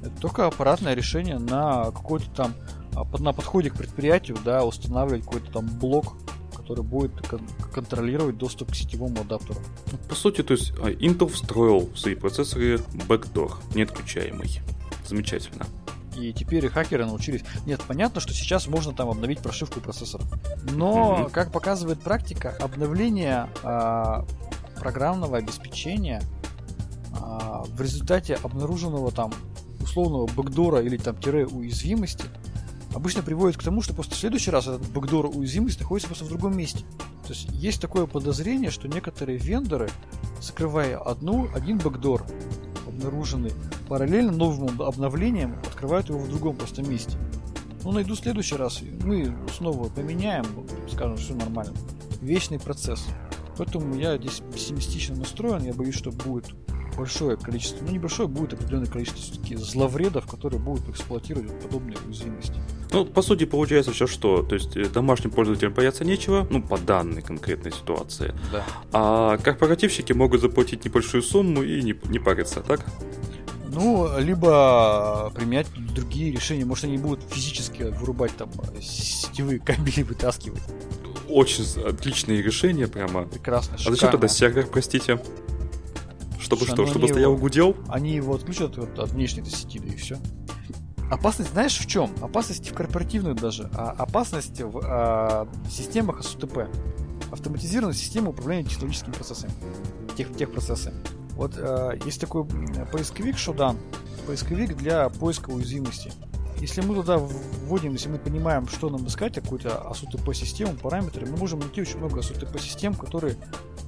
[0.03, 2.53] Это только аппаратное решение на какой-то там
[2.95, 6.17] а, на подходе к предприятию, да, устанавливать какой-то там блок,
[6.55, 9.59] который будет кон- контролировать доступ к сетевому адаптеру.
[9.91, 12.75] Ну, по сути, то есть а, Intel встроил в свои процессоры
[13.07, 14.61] backdoor, неотключаемый.
[15.07, 15.65] Замечательно.
[16.15, 17.43] И теперь хакеры научились.
[17.65, 20.27] Нет, понятно, что сейчас можно там обновить прошивку процессоров.
[20.71, 21.31] Но, mm-hmm.
[21.31, 24.23] как показывает практика, обновление э,
[24.79, 26.21] программного обеспечения
[27.13, 29.31] э, в результате обнаруженного там
[29.81, 32.25] условного бэкдора или там тире уязвимости
[32.93, 36.29] обычно приводит к тому, что просто в следующий раз этот бэкдор уязвимость находится просто в
[36.29, 36.85] другом месте.
[37.23, 39.89] То есть есть такое подозрение, что некоторые вендоры,
[40.41, 42.25] закрывая одну, один бэкдор,
[43.03, 43.51] обнаруженный,
[43.87, 47.17] параллельно новым обновлением открывают его в другом просто месте.
[47.83, 50.45] Ну, найду в следующий раз, мы снова поменяем,
[50.91, 51.73] скажем, все нормально.
[52.21, 53.05] Вечный процесс.
[53.57, 56.55] Поэтому я здесь пессимистично настроен, я боюсь, что будет
[56.97, 62.59] большое количество, ну небольшое, будет определенное количество все-таки зловредов, которые будут эксплуатировать подобные уязвимости.
[62.93, 64.43] Ну, по сути, получается сейчас что?
[64.43, 68.33] То есть э, домашним пользователям бояться нечего, ну, по данной конкретной ситуации.
[68.51, 68.63] Да.
[68.91, 72.85] А корпоративщики могут заплатить небольшую сумму и не, не париться, так?
[73.73, 76.65] Ну, либо применять другие решения.
[76.65, 80.61] Может, они будут физически вырубать там сетевые кабели, вытаскивать.
[81.27, 83.23] Очень отличные решения прямо.
[83.23, 83.91] Прекрасно, шикарно.
[83.91, 85.19] А зачем тогда сервер, простите?
[86.39, 87.75] Чтобы Слушай, что, ну чтобы стоял его, гудел?
[87.87, 90.19] Они его отключат вот от внешней сети, да и все.
[91.11, 92.11] Опасность, знаешь, в чем?
[92.21, 96.69] Опасность в корпоративную даже, а опасность в а, системах СУТП.
[97.31, 99.51] Автоматизированная система управления технологическими процессами.
[100.17, 101.03] Тех, тех процессами.
[101.31, 102.45] Вот а, есть такой
[102.91, 103.77] поисковик Shodan,
[104.25, 106.11] поисковик для поиска уязвимости.
[106.59, 111.59] Если мы туда вводим, если мы понимаем, что нам искать, какую-то АСУТП-систему, параметры, мы можем
[111.59, 113.35] найти очень много АСУТП-систем, которые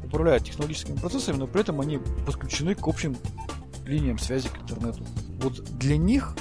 [0.03, 3.15] управляют технологическими процессами, но при этом они подключены к общим
[3.85, 5.05] линиям связи к интернету.
[5.41, 6.35] Вот для них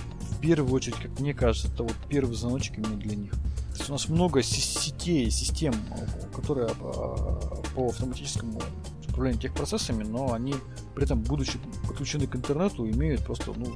[0.44, 3.32] первую очередь, как мне кажется, это вот первый звоночек именно для них.
[3.32, 5.74] То есть у нас много сетей, систем,
[6.34, 8.60] которые а, по автоматическому
[9.08, 10.54] управлению техпроцессами, но они
[10.94, 13.72] при этом, будучи подключены к интернету, имеют просто ну,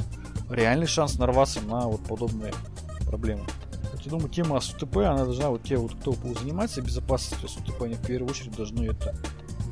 [0.50, 2.52] реальный шанс нарваться на вот подобные
[3.06, 3.46] проблемы.
[4.04, 7.94] Я думаю, тема СУТП, она должна, вот те, вот, кто будет заниматься безопасностью СУТП, они
[7.94, 9.14] в первую очередь должны это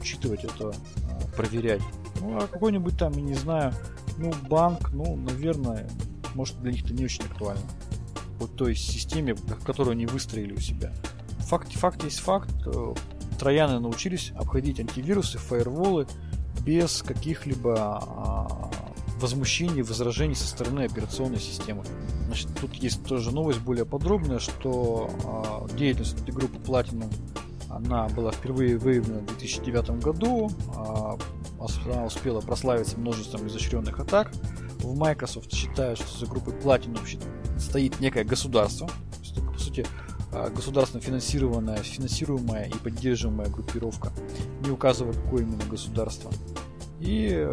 [0.01, 0.69] учитывать, это
[1.11, 1.83] а, проверять.
[2.21, 3.73] Ну, а какой-нибудь там, я не знаю,
[4.19, 5.89] ну, банк, ну, наверное,
[6.37, 7.63] может для них это не очень актуально.
[8.39, 9.35] Вот той системе,
[9.65, 10.93] которую они выстроили у себя.
[11.41, 12.51] Факт, факт есть факт.
[12.67, 12.95] Э,
[13.39, 16.07] трояны научились обходить антивирусы, фаерволы
[16.65, 18.71] без каких-либо а,
[19.21, 21.85] возмущений, возражений со стороны операционной системы.
[22.27, 27.13] Значит, тут есть тоже новость более подробная, что а, деятельность этой группы Platinum
[27.69, 30.51] она была впервые выявлена в 2009 году.
[30.75, 31.19] А,
[31.85, 34.33] она успела прославиться множеством изощренных атак
[34.87, 37.01] в Microsoft считают, что за группой Platinum
[37.59, 38.89] стоит некое государство,
[39.53, 39.87] по сути,
[40.33, 44.13] а, государственно финансированная, финансируемая и поддерживаемая группировка,
[44.65, 46.31] не указывая, какое именно государство.
[47.01, 47.49] И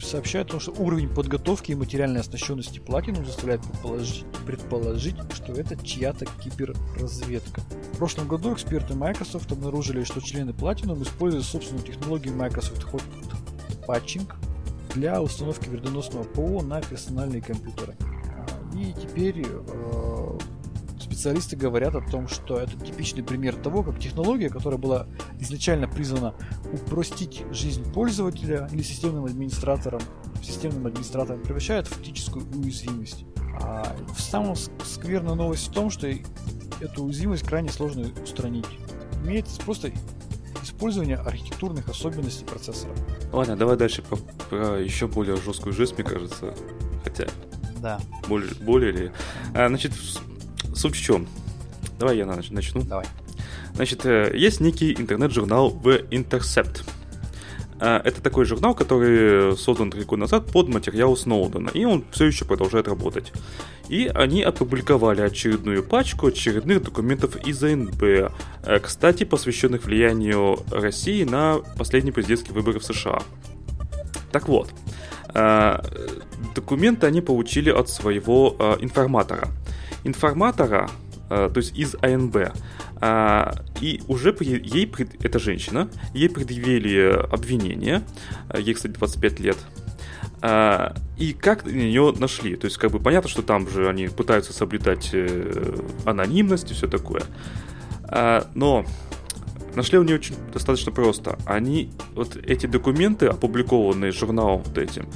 [0.00, 5.76] сообщает о том, что уровень подготовки и материальной оснащенности Platinum заставляет предположить, предположить, что это
[5.84, 7.62] чья-то киберразведка.
[7.94, 13.02] В прошлом году эксперты Microsoft обнаружили, что члены Platinum используют собственную технологию Microsoft Hot
[13.86, 14.30] Patching
[14.94, 17.94] для установки вредоносного ПО на персональные компьютеры.
[18.00, 20.38] А, и теперь э,
[21.00, 25.06] специалисты говорят о том, что это типичный пример того, как технология, которая была
[25.40, 26.34] изначально призвана
[26.72, 30.00] упростить жизнь пользователя или системным администратором,
[30.42, 33.24] системным администратором превращает в фактическую уязвимость.
[33.60, 36.08] А самая скверная новость в том, что
[36.80, 38.66] эту уязвимость крайне сложно устранить.
[39.24, 39.90] Имеется просто
[40.68, 42.92] использование архитектурных особенностей процессора.
[43.32, 44.16] Ладно, давай дальше про,
[44.48, 46.54] про еще более жесткую жизнь, мне кажется.
[47.04, 47.26] Хотя.
[47.78, 48.00] Да.
[48.28, 49.12] Более, более ли.
[49.54, 49.92] А, значит,
[50.74, 51.26] суть в чем?
[51.98, 52.82] Давай я начну.
[52.82, 53.06] Давай.
[53.74, 56.82] Значит, э, есть некий интернет-журнал The Intercept.
[57.80, 62.26] А, это такой журнал, который создан три года назад под материал Сноудена, и он все
[62.26, 63.32] еще продолжает работать.
[63.88, 68.30] И они опубликовали очередную пачку очередных документов из АНБ, э,
[68.82, 73.20] кстати, посвященных влиянию России на последние президентские выборы в США.
[74.30, 74.70] Так вот,
[75.34, 75.80] э,
[76.54, 79.48] документы они получили от своего э, информатора.
[80.04, 80.88] Информатора,
[81.28, 82.54] то есть из АНБ,
[83.82, 84.90] и уже ей,
[85.22, 88.02] эта женщина, ей предъявили обвинение,
[88.56, 89.58] ей, кстати, 25 лет,
[90.40, 92.56] а, и как ее нашли?
[92.56, 96.86] То есть, как бы понятно, что там же они пытаются соблюдать э, анонимность и все
[96.86, 97.22] такое.
[98.04, 98.84] А, но
[99.74, 101.38] нашли они очень достаточно просто.
[101.44, 105.08] Они, вот эти документы, опубликованные журналом вот этим,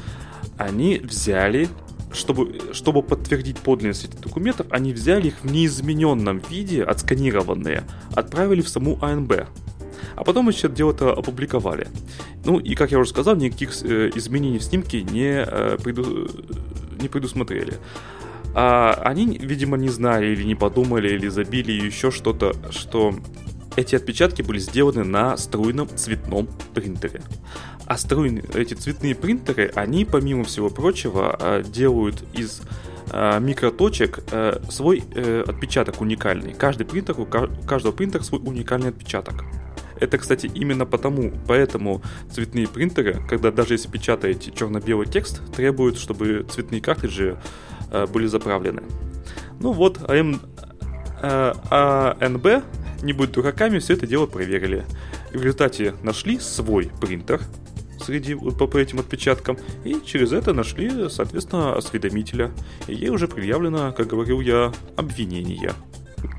[0.59, 1.69] они взяли
[2.13, 8.69] чтобы, чтобы подтвердить подлинность этих документов, они взяли их в неизмененном виде, отсканированные, отправили в
[8.69, 9.47] саму АНБ.
[10.17, 11.89] А потом еще дело-то опубликовали.
[12.45, 16.29] Ну и, как я уже сказал, никаких э, изменений в снимке не, э, преду...
[17.01, 17.75] не предусмотрели.
[18.55, 23.15] А они, видимо, не знали или не подумали, или забили еще что-то, что
[23.77, 27.23] эти отпечатки были сделаны на струйном цветном принтере.
[27.87, 32.63] А струйные, эти цветные принтеры, они, помимо всего прочего, э, делают из
[33.11, 35.03] э, микроточек э, свой
[35.47, 36.53] отпечаток уникальный.
[36.53, 39.45] Каждый принтер, у каждого принтера свой уникальный отпечаток.
[40.03, 46.45] Это, кстати, именно потому, поэтому цветные принтеры, когда даже если печатаете черно-белый текст, требуют, чтобы
[46.51, 47.39] цветные картриджи
[48.13, 48.83] были заправлены.
[49.61, 50.41] Ну вот, АМ,
[51.23, 52.47] АНБ,
[53.03, 54.85] не будь дураками, все это дело проверили.
[55.33, 57.41] И в результате нашли свой принтер,
[58.05, 62.51] среди, по, по этим отпечаткам, и через это нашли, соответственно, осведомителя.
[62.89, 65.73] И ей уже предъявлено, как говорил я, обвинение.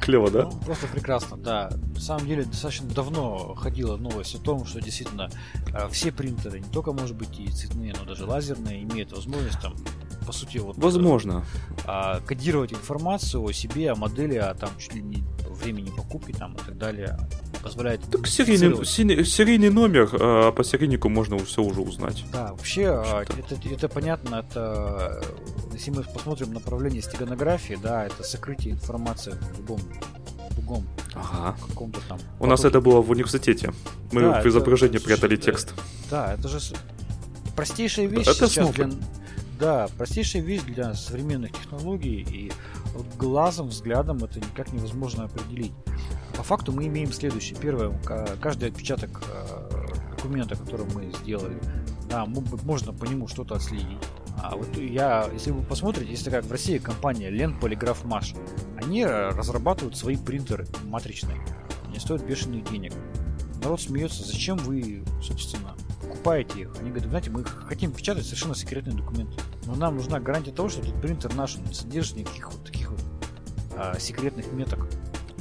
[0.02, 0.44] Клево, да?
[0.44, 1.72] Ну, просто прекрасно, да.
[1.94, 5.30] На самом деле, достаточно давно ходила новость о том, что действительно
[5.74, 9.76] э, все принтеры, не только, может быть, и цветные, но даже лазерные, имеют возможность там
[10.26, 10.78] по сути, вот...
[10.78, 11.44] Возможно.
[11.86, 16.54] А, кодировать информацию о себе, о модели, о там чуть ли не времени покупки там
[16.54, 17.18] и так далее
[17.62, 18.02] позволяет...
[18.12, 22.26] Так серийный, серийный номер, а по серийнику можно все уже узнать.
[22.32, 25.24] Да, вообще, а, это, это понятно, это
[25.74, 29.80] если мы посмотрим направление стеганографии, да, это сокрытие информации в любом
[30.52, 31.56] другом ага.
[31.68, 32.20] каком-то там.
[32.40, 33.74] У нас это было в университете.
[34.12, 35.74] Мы да, в изображении это, прятали это, текст.
[36.10, 36.60] Да, это же
[37.56, 38.90] простейшая вещь это сейчас для,
[39.60, 42.52] да, простейшая вещь для современных технологий, и
[42.94, 45.74] вот глазом, взглядом это никак невозможно определить.
[46.36, 47.58] По факту мы имеем следующее.
[47.60, 47.98] Первое,
[48.42, 51.60] каждый отпечаток э, документа, который мы сделали,
[52.10, 54.00] да, можно по нему что-то отследить.
[54.42, 58.34] А вот я, если вы посмотрите, есть такая в России компания Лен Полиграф Маш,
[58.78, 61.38] они разрабатывают свои принтеры матричные.
[61.88, 62.94] Они стоят бешеных денег.
[63.62, 66.76] Народ смеется, зачем вы, собственно, покупаете их?
[66.80, 69.36] Они говорят, знаете, мы хотим печатать совершенно секретные документы.
[69.66, 73.00] Но нам нужна гарантия того, что этот принтер наш не содержит никаких вот таких вот
[73.78, 74.88] а, секретных меток.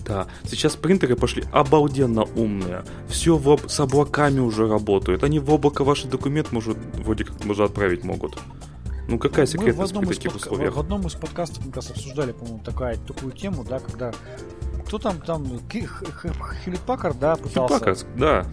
[0.05, 2.85] Да, сейчас принтеры пошли обалденно умные.
[3.09, 5.23] Все в, с облаками уже работают.
[5.23, 8.39] Они в облако ваш документ может, вроде как уже отправить могут.
[9.13, 10.75] Ну какая секретность при таких подка- условиях?
[10.75, 14.11] В одном из подкастов мы как раз обсуждали, по-моему, такая, такую тему, да, когда
[14.87, 17.75] кто там, там, Хилит Паккард, да, пытался...
[17.75, 18.47] Паккард, да.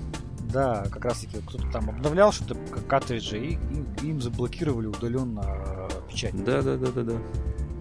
[0.52, 2.58] Да, как раз таки кто-то там обновлял что-то,
[2.90, 3.60] картриджи, и,
[4.02, 6.44] и им заблокировали удаленно э, печать.
[6.44, 7.14] Да, да, да, да, да.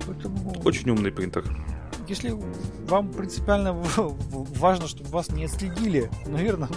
[0.07, 0.55] Поэтому...
[0.65, 1.45] Очень умный принтер.
[2.07, 2.33] Если
[2.87, 6.69] вам принципиально важно, чтобы вас не отследили, наверное,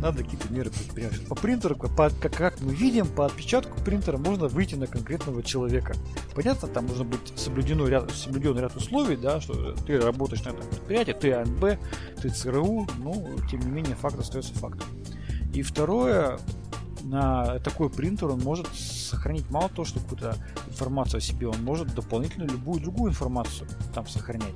[0.00, 1.26] надо какие-то меры предпринять.
[1.26, 5.94] По принтеру, по, как, как мы видим, по отпечатку принтера можно выйти на конкретного человека.
[6.34, 10.68] Понятно, там должно быть соблюдено ряд, соблюден ряд условий, да, что ты работаешь на этом
[10.68, 11.78] предприятии, ты АНБ,
[12.20, 13.14] ты ЦРУ, но
[13.50, 14.86] тем не менее факт остается фактом.
[15.52, 16.38] И второе,
[17.02, 20.36] на такой принтер он может сохранить мало того, что какую-то
[20.68, 24.54] информацию о себе, он может дополнительно любую другую информацию там сохранять.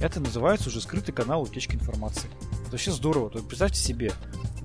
[0.00, 2.30] Это называется уже скрытый канал утечки информации.
[2.62, 3.30] Это вообще здорово.
[3.30, 4.12] То есть представьте себе,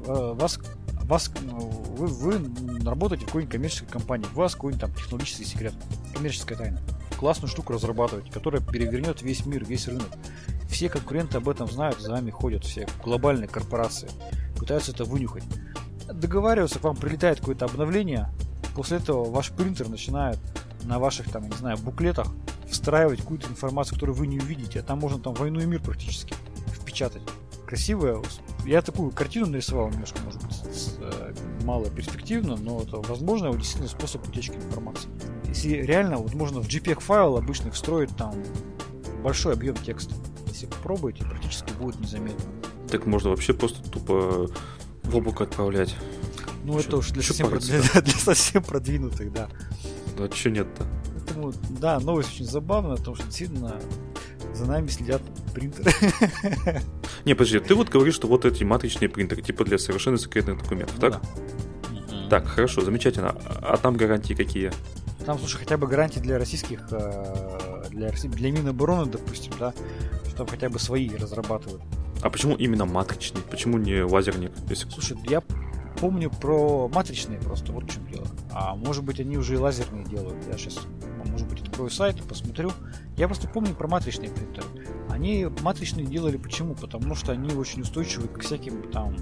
[0.06, 0.60] вас,
[1.04, 5.74] вас, ну, вы, вы работаете в какой-нибудь коммерческой компании, у вас какой-нибудь там технологический секрет,
[6.14, 6.82] коммерческая тайна.
[7.20, 10.10] Классную штуку разрабатываете, которая перевернет весь мир, весь рынок.
[10.70, 14.10] Все конкуренты об этом знают, за вами ходят все глобальные корпорации,
[14.58, 15.43] пытаются это вынюхать.
[16.12, 18.30] Договариваются, к вам прилетает какое-то обновление,
[18.76, 20.39] после этого ваш принтер начинает
[20.84, 22.28] на ваших там, не знаю, буклетах
[22.70, 24.80] встраивать какую-то информацию, которую вы не увидите.
[24.80, 26.34] А там можно там войну и мир практически
[26.74, 27.22] впечатать.
[27.74, 28.21] Красивая.
[28.67, 33.89] Я такую картину нарисовал немножко, может быть, с, э, мало перспективно, но это возможно действительно
[33.89, 35.09] способ утечки информации.
[35.47, 38.36] Если реально, вот можно в JPEG файл обычно встроить там
[39.24, 40.13] большой объем текста.
[40.49, 42.45] Если попробуете, практически будет незаметно.
[42.91, 44.51] Так можно вообще просто тупо
[45.01, 45.95] в облако отправлять.
[46.65, 49.49] Ну, чё, это уж для совсем, для, для совсем продвинутых, да.
[50.15, 50.86] Да, что нет-то?
[51.15, 53.80] Поэтому, да, новость очень забавная, потому что действительно
[54.53, 55.24] за нами следят
[55.54, 55.91] принтеры.
[57.26, 60.95] Не, подожди, ты вот говоришь, что вот эти матричные принтеры, типа для совершенно секретных документов,
[60.95, 61.22] ну, так?
[61.22, 62.30] Да.
[62.30, 63.36] Так, хорошо, замечательно.
[63.62, 64.72] А там гарантии какие?
[65.26, 69.74] Там, слушай, хотя бы гарантии для российских, э, для, для Минобороны, допустим, да,
[70.28, 71.82] что там хотя бы свои разрабатывают.
[72.22, 73.41] А почему именно матричный?
[73.41, 74.51] Почему не лазерник?
[74.70, 74.89] Если...
[74.89, 75.41] Слушай, я
[75.99, 78.28] помню про матричные просто, вот в чем дело.
[78.51, 80.38] А может быть они уже и лазерные делают.
[80.51, 80.80] Я сейчас,
[81.34, 82.72] может быть, открою сайт и посмотрю.
[83.18, 84.66] Я просто помню про матричные принтеры.
[85.10, 86.76] Они матричные делали почему?
[86.76, 89.16] Потому что они очень устойчивы к всяким там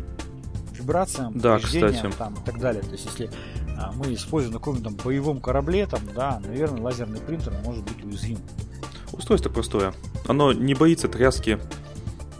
[0.71, 2.09] вибрациям, да, кстати.
[2.17, 2.83] там и так далее.
[2.83, 3.31] То есть если
[3.77, 8.03] а, мы используем на каком-то там боевом корабле, там, да, наверное, лазерный принтер может быть
[8.03, 8.37] уязвим.
[9.13, 9.93] Устройство простое.
[10.27, 11.59] Оно не боится тряски,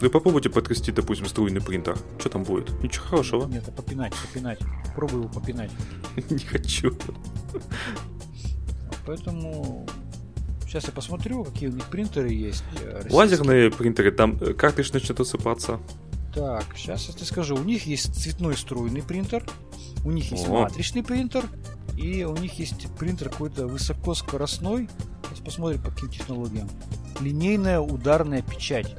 [0.02, 1.96] вы попробуйте потрясти, допустим, струйный принтер.
[2.18, 2.70] Что там будет?
[2.82, 3.46] Ничего хорошего.
[3.46, 4.58] Нет, а попинать, попинать.
[4.96, 5.70] Пробуй его попинать.
[6.28, 6.92] Не хочу.
[9.06, 9.86] Поэтому
[10.66, 12.64] сейчас я посмотрю, какие у них принтеры есть.
[12.80, 15.80] Э, Лазерные принтеры, там э, картридж начнет осыпаться.
[16.34, 17.56] Так, сейчас я тебе скажу.
[17.56, 19.44] У них есть цветной струйный принтер,
[20.04, 20.62] у них есть О.
[20.62, 21.44] матричный принтер,
[21.98, 24.88] и у них есть принтер какой-то высокоскоростной.
[25.28, 26.68] Сейчас посмотрим по каким технологиям.
[27.20, 28.96] Линейная ударная печать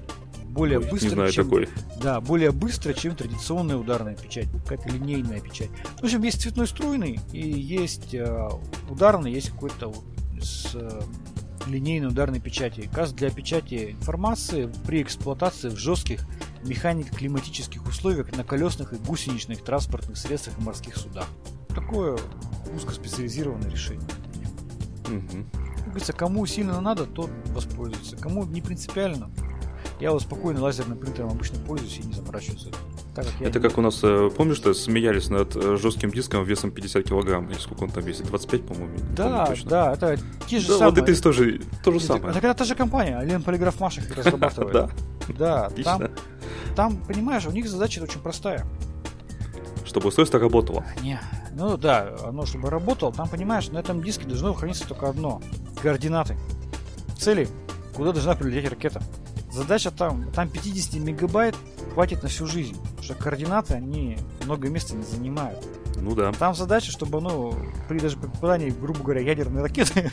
[0.53, 1.69] более Ой, быстро, не знаю чем, такой.
[2.01, 5.69] Да, более быстро, чем традиционная ударная печать, какая-то линейная печать.
[5.99, 8.49] В общем, есть цветной струйный и есть э,
[8.89, 9.93] ударный, есть какой-то
[10.39, 11.01] с э,
[11.65, 12.89] линейной ударной печати.
[12.93, 16.25] Газ для печати информации при эксплуатации в жестких
[16.63, 21.27] механико-климатических условиях на колесных и гусеничных транспортных средствах и морских судах.
[21.69, 22.17] Такое
[22.75, 24.07] узкоспециализированное решение.
[25.07, 25.45] Угу.
[25.77, 28.15] Как говорится, кому сильно надо, тот воспользуется.
[28.17, 29.31] Кому не принципиально,
[30.03, 32.67] я вот спокойно лазерным принтером обычно пользуюсь и не заморачиваюсь.
[33.15, 33.69] Так как это не...
[33.69, 37.57] как у нас, э, помнишь, что смеялись над э, жестким диском весом 50 килограмм, или
[37.57, 38.97] сколько он там весит, 25, по-моему?
[39.15, 40.99] Да, да, это те же да, самые.
[40.99, 42.35] вот это тоже то же самое.
[42.35, 44.91] Это, это та же компания, Ален Полиграф Машек разрабатывает.
[45.37, 45.69] Да.
[45.69, 46.09] Да, там,
[46.75, 48.65] там, понимаешь, у них задача очень простая.
[49.85, 50.83] Чтобы устройство работало.
[51.01, 51.17] Не,
[51.53, 55.41] ну да, оно чтобы работало, там, понимаешь, на этом диске должно храниться только одно.
[55.81, 56.35] Координаты.
[57.17, 57.47] Цели,
[57.95, 59.01] куда должна прилететь ракета.
[59.53, 61.55] Задача там, там 50 мегабайт
[61.93, 62.75] хватит на всю жизнь.
[62.81, 65.63] Потому что координаты, они много места не занимают.
[65.95, 66.31] Ну да.
[66.31, 67.55] Там задача, чтобы, ну,
[67.87, 70.11] при даже попадании, грубо говоря, ядерной ракеты,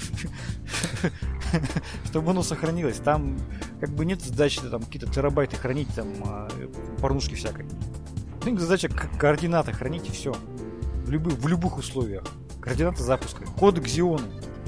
[2.05, 2.99] чтобы оно сохранилось.
[2.99, 3.39] Там
[3.81, 6.49] как бы нет задачи там какие-то терабайты хранить, там, а,
[7.01, 7.65] порнушки всякой.
[8.59, 10.35] Задача координаты хранить и все.
[11.05, 12.25] В любых, в любых условиях.
[12.61, 13.47] Координаты запуска.
[13.59, 14.23] Коды Xeon.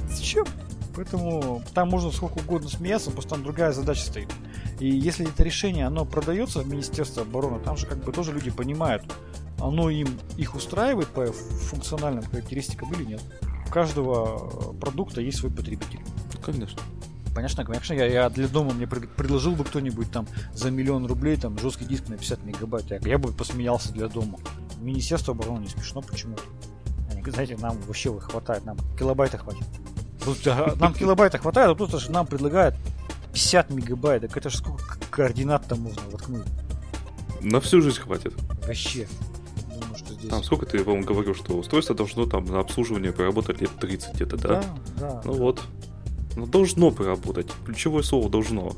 [0.08, 0.46] Зачем?
[0.94, 4.28] Поэтому там можно сколько угодно смеяться, просто там другая задача стоит.
[4.78, 8.50] И если это решение, оно продается в Министерство обороны, там же как бы тоже люди
[8.50, 9.02] понимают,
[9.58, 13.22] оно им их устраивает по функциональным характеристикам или нет.
[13.66, 16.00] У каждого продукта есть свой потребитель.
[16.44, 16.82] Конечно.
[17.34, 21.58] Понятно, конечно, я, я для дома мне предложил бы кто-нибудь там за миллион рублей там
[21.58, 22.90] жесткий диск на 50 мегабайт.
[22.90, 24.38] Я, я бы посмеялся для дома.
[24.80, 26.42] Министерство обороны не смешно почему-то.
[27.10, 29.64] Они, знаете, нам вообще хватает, нам килобайта хватит.
[30.76, 32.74] Нам килобайта хватает, а тут нам предлагают
[33.32, 34.22] 50 мегабайт.
[34.22, 36.46] Так это же сколько координат там можно воткнуть?
[37.40, 38.34] На всю жизнь хватит.
[38.66, 39.08] Вообще.
[39.68, 40.30] Думаю, что здесь...
[40.30, 44.36] Там сколько ты, по-моему, говорил, что устройство должно там на обслуживание проработать лет 30 где-то,
[44.36, 44.48] да?
[44.48, 44.62] Да,
[44.96, 45.22] да.
[45.24, 45.38] Ну да.
[45.38, 45.62] вот.
[46.36, 47.50] Ну, должно проработать.
[47.66, 48.74] Ключевое слово должно.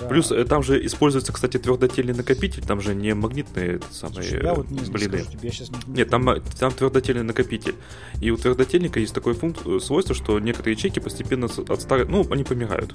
[0.00, 0.08] Да.
[0.08, 4.54] Плюс э, там же используется, кстати, твердотельный накопитель, там же не магнитные самые Слушай, я
[4.54, 5.18] вот не блины.
[5.18, 5.78] Скажу, тебе, сейчас не...
[5.94, 6.26] Нет, там,
[6.58, 7.74] там твердотельный накопитель.
[8.20, 9.58] И у твердотельника есть такое функ...
[9.66, 12.94] Э, свойство, что некоторые ячейки постепенно отстарят, ну, они помирают.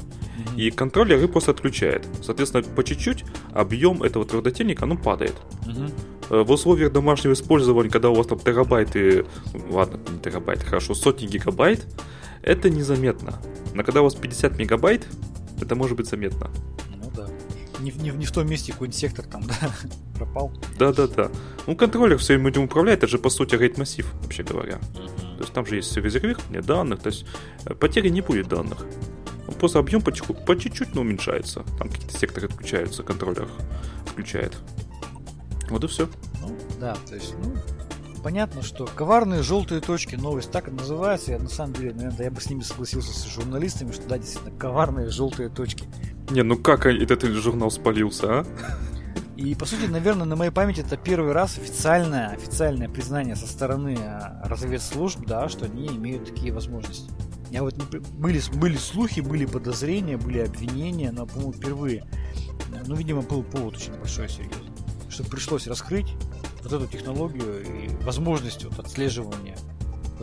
[0.57, 2.07] И контроллер их просто отключает.
[2.21, 5.35] Соответственно, по чуть-чуть объем этого твердотельника, ну, падает.
[5.65, 6.43] Угу.
[6.43, 9.25] В условиях домашнего использования, когда у вас там терабайты,
[9.69, 11.85] ладно, не терабайты, хорошо, сотни гигабайт,
[12.41, 13.41] это незаметно.
[13.73, 15.07] Но когда у вас 50 мегабайт,
[15.61, 16.49] это может быть заметно
[17.83, 19.71] не, не, не в том месте какой-нибудь сектор там, да,
[20.15, 20.51] пропал.
[20.77, 21.29] Да-да-да.
[21.67, 24.79] Ну, контроллер всем этим управляет, это же, по сути, рейд-массив, вообще говоря.
[24.93, 25.37] Uh-huh.
[25.37, 27.25] То есть там же есть резервирование данных, то есть
[27.65, 28.85] э, потери не будет данных.
[29.47, 31.63] Он просто объем по, по чуть-чуть, но уменьшается.
[31.77, 33.49] Там какие-то секторы отключаются, контроллер
[34.05, 34.57] включает.
[35.69, 36.07] Вот и все.
[36.41, 37.53] Ну, да, то есть, ну,
[38.23, 41.31] понятно, что коварные желтые точки, новость так и называется.
[41.31, 44.57] Я на самом деле, наверное, я бы с ними согласился с журналистами, что да, действительно,
[44.57, 45.85] коварные желтые точки.
[46.33, 48.45] Не, ну как этот журнал спалился, а?
[49.37, 53.95] И, по сути, наверное, на моей памяти это первый раз официальное, официальное признание со стороны
[53.99, 57.11] а, разведслужб, да, что они имеют такие возможности.
[57.51, 62.03] Я вот не, были, были слухи, были подозрения, были обвинения, но, по-моему, впервые.
[62.87, 64.57] Ну, видимо, был повод очень большой, серьезно.
[65.09, 66.15] Что пришлось раскрыть
[66.63, 69.55] вот эту технологию и возможность вот отслеживания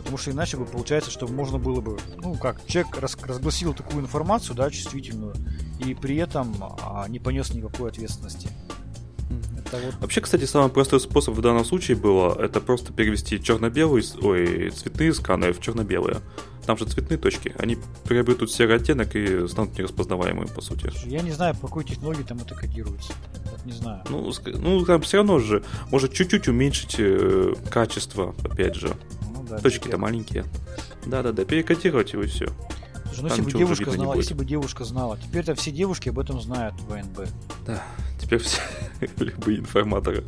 [0.01, 4.03] Потому что иначе бы получается, что можно было бы, ну как, человек раз, разгласил такую
[4.03, 5.35] информацию, да, чувствительную,
[5.79, 8.49] и при этом а, не понес никакой ответственности.
[9.71, 9.95] вот...
[10.01, 15.13] Вообще, кстати, самый простой способ в данном случае было это просто перевести черно-белые, ой, цветные
[15.13, 16.17] сканы в черно-белые.
[16.65, 20.91] Там же цветные точки, они приобретут серый оттенок и станут нераспознаваемыми, по сути.
[21.05, 23.13] Я не знаю, по какой технологии там это кодируется.
[23.51, 24.03] Вот не знаю.
[24.09, 28.95] Ну, ну там все равно же может чуть-чуть уменьшить э, качество, опять же
[29.57, 29.59] да.
[29.59, 30.45] Точки-то маленькие.
[31.05, 32.47] Да-да-да, перекодировать его и все.
[33.13, 35.17] Слушай, ну если бы девушка знала, если бы девушка знала.
[35.17, 37.27] Теперь-то все девушки об этом знают в ВНБ.
[37.65, 37.83] Да,
[38.19, 38.59] теперь все
[39.17, 40.23] любые информаторы.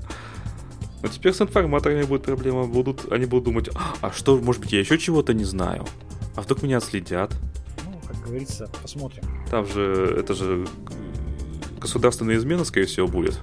[1.01, 2.65] Но теперь с информаторами будет проблема.
[2.65, 3.69] Будут, они будут думать,
[4.01, 5.85] а что, может быть, я еще чего-то не знаю?
[6.35, 7.33] А вдруг меня следят?
[7.85, 9.23] Ну, как говорится, посмотрим.
[9.49, 10.65] Там же, это же
[11.79, 13.39] государственная измена, скорее всего, будет.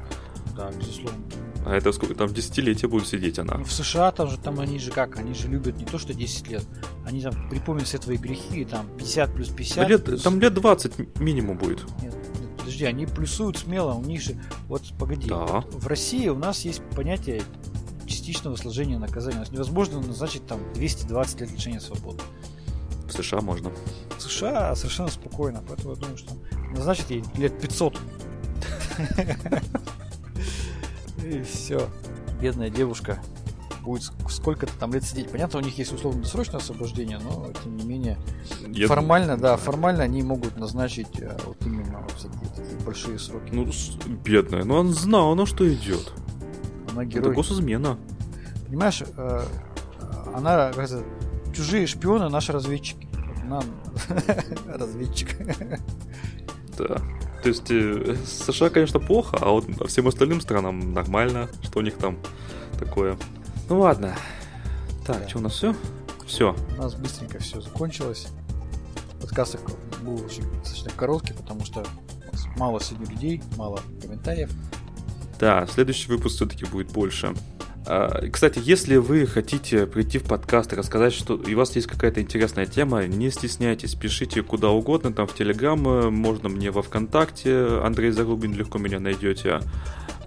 [0.56, 1.18] Да, безусловно.
[1.66, 2.14] А это сколько?
[2.14, 3.58] Там десятилетия будет сидеть она.
[3.58, 6.14] Ну, в США там же, там они же как, они же любят не то, что
[6.14, 6.64] 10 лет,
[7.04, 9.76] они там припомнят все твои грехи, там 50 плюс 50.
[9.76, 10.22] Да лет, плюс...
[10.22, 11.84] Там лет 20 минимум будет.
[12.02, 15.64] Нет, нет, подожди, они плюсуют смело, у них же, вот погоди, да.
[15.70, 17.42] в России у нас есть понятие
[18.06, 19.36] частичного сложения наказания.
[19.36, 22.22] У нас невозможно назначить там 220 лет лишения свободы.
[23.06, 23.70] В США можно.
[24.16, 26.34] В США совершенно спокойно, поэтому я думаю, что
[26.74, 27.98] назначить ей лет 500.
[31.24, 31.88] И все.
[32.40, 33.20] Бедная девушка
[33.82, 35.30] будет сколько-то там лет сидеть.
[35.30, 38.18] Понятно, у них есть условно-досрочное освобождение, но тем не менее
[38.68, 43.50] Я формально, да, формально они могут назначить а, вот именно вот такие, такие большие сроки.
[43.52, 43.68] Ну,
[44.24, 46.12] бедная, но он знал, на что идет.
[46.92, 47.28] Она герой.
[47.28, 47.98] Это госизмена.
[48.66, 49.42] Понимаешь, э,
[50.34, 50.88] она, как
[51.54, 53.08] чужие шпионы, наши разведчики.
[53.46, 53.64] Нам
[54.66, 55.36] разведчик.
[56.78, 57.00] Да.
[57.42, 61.96] То есть э, США, конечно, плохо, а вот всем остальным странам нормально, что у них
[61.96, 62.18] там
[62.78, 63.16] такое.
[63.68, 64.14] Ну ладно.
[65.06, 65.28] Так, да.
[65.28, 65.74] что у нас все?
[66.26, 66.54] Все.
[66.76, 68.28] У нас быстренько все закончилось.
[69.20, 69.58] Подкаст
[70.02, 71.84] был очень достаточно короткий, потому что
[72.56, 74.50] мало сегодня людей, мало комментариев.
[75.38, 77.34] Да, следующий выпуск все-таки будет больше.
[77.86, 82.20] А, кстати, если вы хотите прийти в подкаст и рассказать, что у вас есть какая-то
[82.20, 87.80] интересная тема, не стесняйтесь, пишите куда угодно, там в Телеграм, э, можно мне во Вконтакте,
[87.82, 89.60] Андрей Зарубин, легко меня найдете.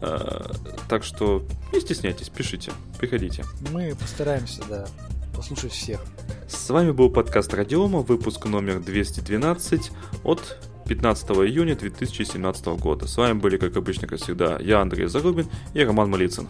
[0.02, 0.52] А,
[0.90, 3.46] так что не стесняйтесь, пишите, приходите.
[3.72, 4.88] Мы постараемся, да,
[5.36, 6.02] послушать всех.
[6.48, 9.92] С вами был подкаст Радиома, выпуск номер 212
[10.24, 13.08] от 15 июня 2017 года.
[13.08, 16.50] С вами были, как обычно, как всегда, я, Андрей Зарубин и Роман Малицын.